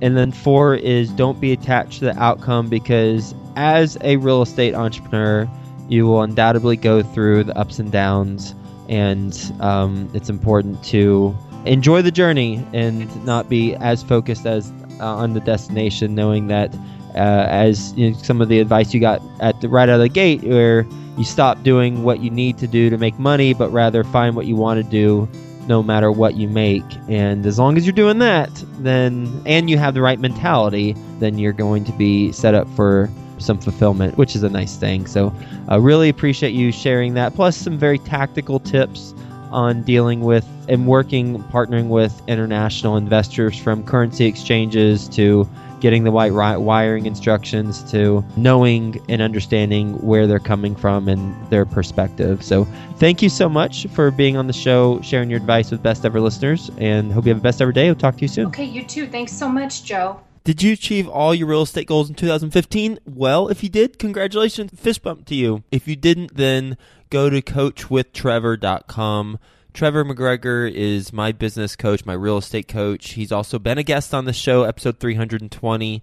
And 0.00 0.16
then 0.16 0.32
four 0.32 0.74
is 0.74 1.10
don't 1.10 1.40
be 1.40 1.52
attached 1.52 1.98
to 2.00 2.06
the 2.06 2.18
outcome 2.18 2.68
because 2.68 3.34
as 3.56 3.98
a 4.02 4.16
real 4.16 4.42
estate 4.42 4.74
entrepreneur, 4.74 5.48
you 5.88 6.06
will 6.06 6.22
undoubtedly 6.22 6.76
go 6.76 7.02
through 7.02 7.44
the 7.44 7.58
ups 7.58 7.78
and 7.78 7.90
downs, 7.90 8.54
and 8.88 9.52
um, 9.60 10.08
it's 10.14 10.28
important 10.28 10.82
to 10.84 11.36
enjoy 11.64 12.02
the 12.02 12.10
journey 12.10 12.64
and 12.72 13.24
not 13.24 13.48
be 13.48 13.74
as 13.76 14.02
focused 14.02 14.46
as 14.46 14.72
uh, 15.00 15.06
on 15.06 15.32
the 15.32 15.40
destination, 15.40 16.14
knowing 16.14 16.46
that 16.48 16.74
uh, 17.14 17.46
as 17.48 17.92
you 17.94 18.10
know, 18.10 18.16
some 18.18 18.40
of 18.40 18.48
the 18.48 18.60
advice 18.60 18.94
you 18.94 19.00
got 19.00 19.20
at 19.40 19.60
the 19.60 19.68
right 19.68 19.88
out 19.88 19.94
of 19.94 20.00
the 20.00 20.08
gate, 20.08 20.42
where 20.42 20.86
you 21.16 21.24
stop 21.24 21.62
doing 21.64 22.04
what 22.04 22.20
you 22.20 22.30
need 22.30 22.58
to 22.58 22.66
do 22.66 22.90
to 22.90 22.98
make 22.98 23.18
money, 23.18 23.54
but 23.54 23.70
rather 23.70 24.04
find 24.04 24.36
what 24.36 24.46
you 24.46 24.54
want 24.54 24.82
to 24.82 24.88
do 24.88 25.28
no 25.68 25.82
matter 25.82 26.10
what 26.10 26.36
you 26.36 26.48
make. 26.48 26.84
And 27.08 27.44
as 27.46 27.58
long 27.58 27.76
as 27.76 27.86
you're 27.86 27.92
doing 27.92 28.18
that, 28.18 28.50
then 28.78 29.42
and 29.46 29.68
you 29.68 29.78
have 29.78 29.94
the 29.94 30.02
right 30.02 30.18
mentality, 30.18 30.96
then 31.18 31.38
you're 31.38 31.52
going 31.52 31.84
to 31.84 31.92
be 31.92 32.32
set 32.32 32.54
up 32.54 32.68
for 32.74 33.10
some 33.38 33.58
fulfillment, 33.58 34.18
which 34.18 34.34
is 34.34 34.42
a 34.42 34.48
nice 34.48 34.76
thing. 34.76 35.06
So, 35.06 35.32
I 35.68 35.76
uh, 35.76 35.78
really 35.78 36.08
appreciate 36.08 36.52
you 36.54 36.72
sharing 36.72 37.14
that, 37.14 37.34
plus 37.34 37.56
some 37.56 37.78
very 37.78 37.98
tactical 37.98 38.58
tips 38.58 39.14
on 39.50 39.82
dealing 39.82 40.20
with 40.20 40.46
and 40.68 40.86
working, 40.86 41.42
partnering 41.44 41.88
with 41.88 42.20
international 42.26 42.96
investors 42.96 43.58
from 43.58 43.84
currency 43.84 44.26
exchanges 44.26 45.08
to 45.10 45.48
getting 45.80 46.04
the 46.04 46.10
right 46.10 46.56
wiring 46.58 47.06
instructions 47.06 47.82
to 47.90 48.24
knowing 48.36 49.00
and 49.08 49.22
understanding 49.22 49.94
where 50.04 50.26
they're 50.26 50.38
coming 50.38 50.74
from 50.74 51.08
and 51.08 51.34
their 51.50 51.64
perspective. 51.64 52.42
So, 52.42 52.66
thank 52.96 53.22
you 53.22 53.28
so 53.28 53.48
much 53.48 53.86
for 53.88 54.10
being 54.10 54.36
on 54.36 54.46
the 54.46 54.52
show, 54.52 55.00
sharing 55.02 55.30
your 55.30 55.38
advice 55.38 55.70
with 55.70 55.82
best 55.82 56.04
ever 56.04 56.20
listeners, 56.20 56.70
and 56.78 57.12
hope 57.12 57.24
you 57.26 57.30
have 57.30 57.38
a 57.38 57.42
best 57.42 57.60
ever 57.62 57.72
day. 57.72 57.86
We'll 57.86 57.96
talk 57.96 58.16
to 58.16 58.22
you 58.22 58.28
soon. 58.28 58.46
Okay, 58.46 58.64
you 58.64 58.84
too. 58.84 59.06
Thanks 59.06 59.32
so 59.32 59.48
much, 59.48 59.84
Joe. 59.84 60.20
Did 60.44 60.62
you 60.62 60.72
achieve 60.72 61.06
all 61.08 61.34
your 61.34 61.46
real 61.46 61.60
estate 61.62 61.86
goals 61.86 62.08
in 62.08 62.14
2015? 62.14 63.00
Well, 63.04 63.48
if 63.48 63.62
you 63.62 63.68
did, 63.68 63.98
congratulations. 63.98 64.70
Fist 64.74 65.02
bump 65.02 65.26
to 65.26 65.34
you. 65.34 65.62
If 65.70 65.86
you 65.86 65.94
didn't, 65.94 66.36
then 66.36 66.78
go 67.10 67.28
to 67.28 67.42
coachwithtrevor.com. 67.42 69.38
Trevor 69.78 70.04
McGregor 70.04 70.68
is 70.68 71.12
my 71.12 71.30
business 71.30 71.76
coach, 71.76 72.04
my 72.04 72.14
real 72.14 72.38
estate 72.38 72.66
coach. 72.66 73.10
He's 73.10 73.30
also 73.30 73.60
been 73.60 73.78
a 73.78 73.84
guest 73.84 74.12
on 74.12 74.24
the 74.24 74.32
show, 74.32 74.64
episode 74.64 74.98
320. 74.98 76.02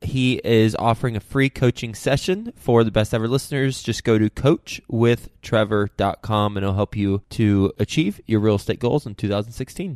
He 0.00 0.40
is 0.44 0.76
offering 0.76 1.16
a 1.16 1.20
free 1.20 1.50
coaching 1.50 1.96
session 1.96 2.52
for 2.54 2.84
the 2.84 2.92
best 2.92 3.12
ever 3.12 3.26
listeners. 3.26 3.82
Just 3.82 4.04
go 4.04 4.16
to 4.16 4.30
coachwithtrevor.com 4.30 6.56
and 6.56 6.62
it'll 6.62 6.76
help 6.76 6.94
you 6.94 7.22
to 7.30 7.72
achieve 7.80 8.20
your 8.26 8.38
real 8.38 8.54
estate 8.54 8.78
goals 8.78 9.06
in 9.06 9.16
2016. 9.16 9.94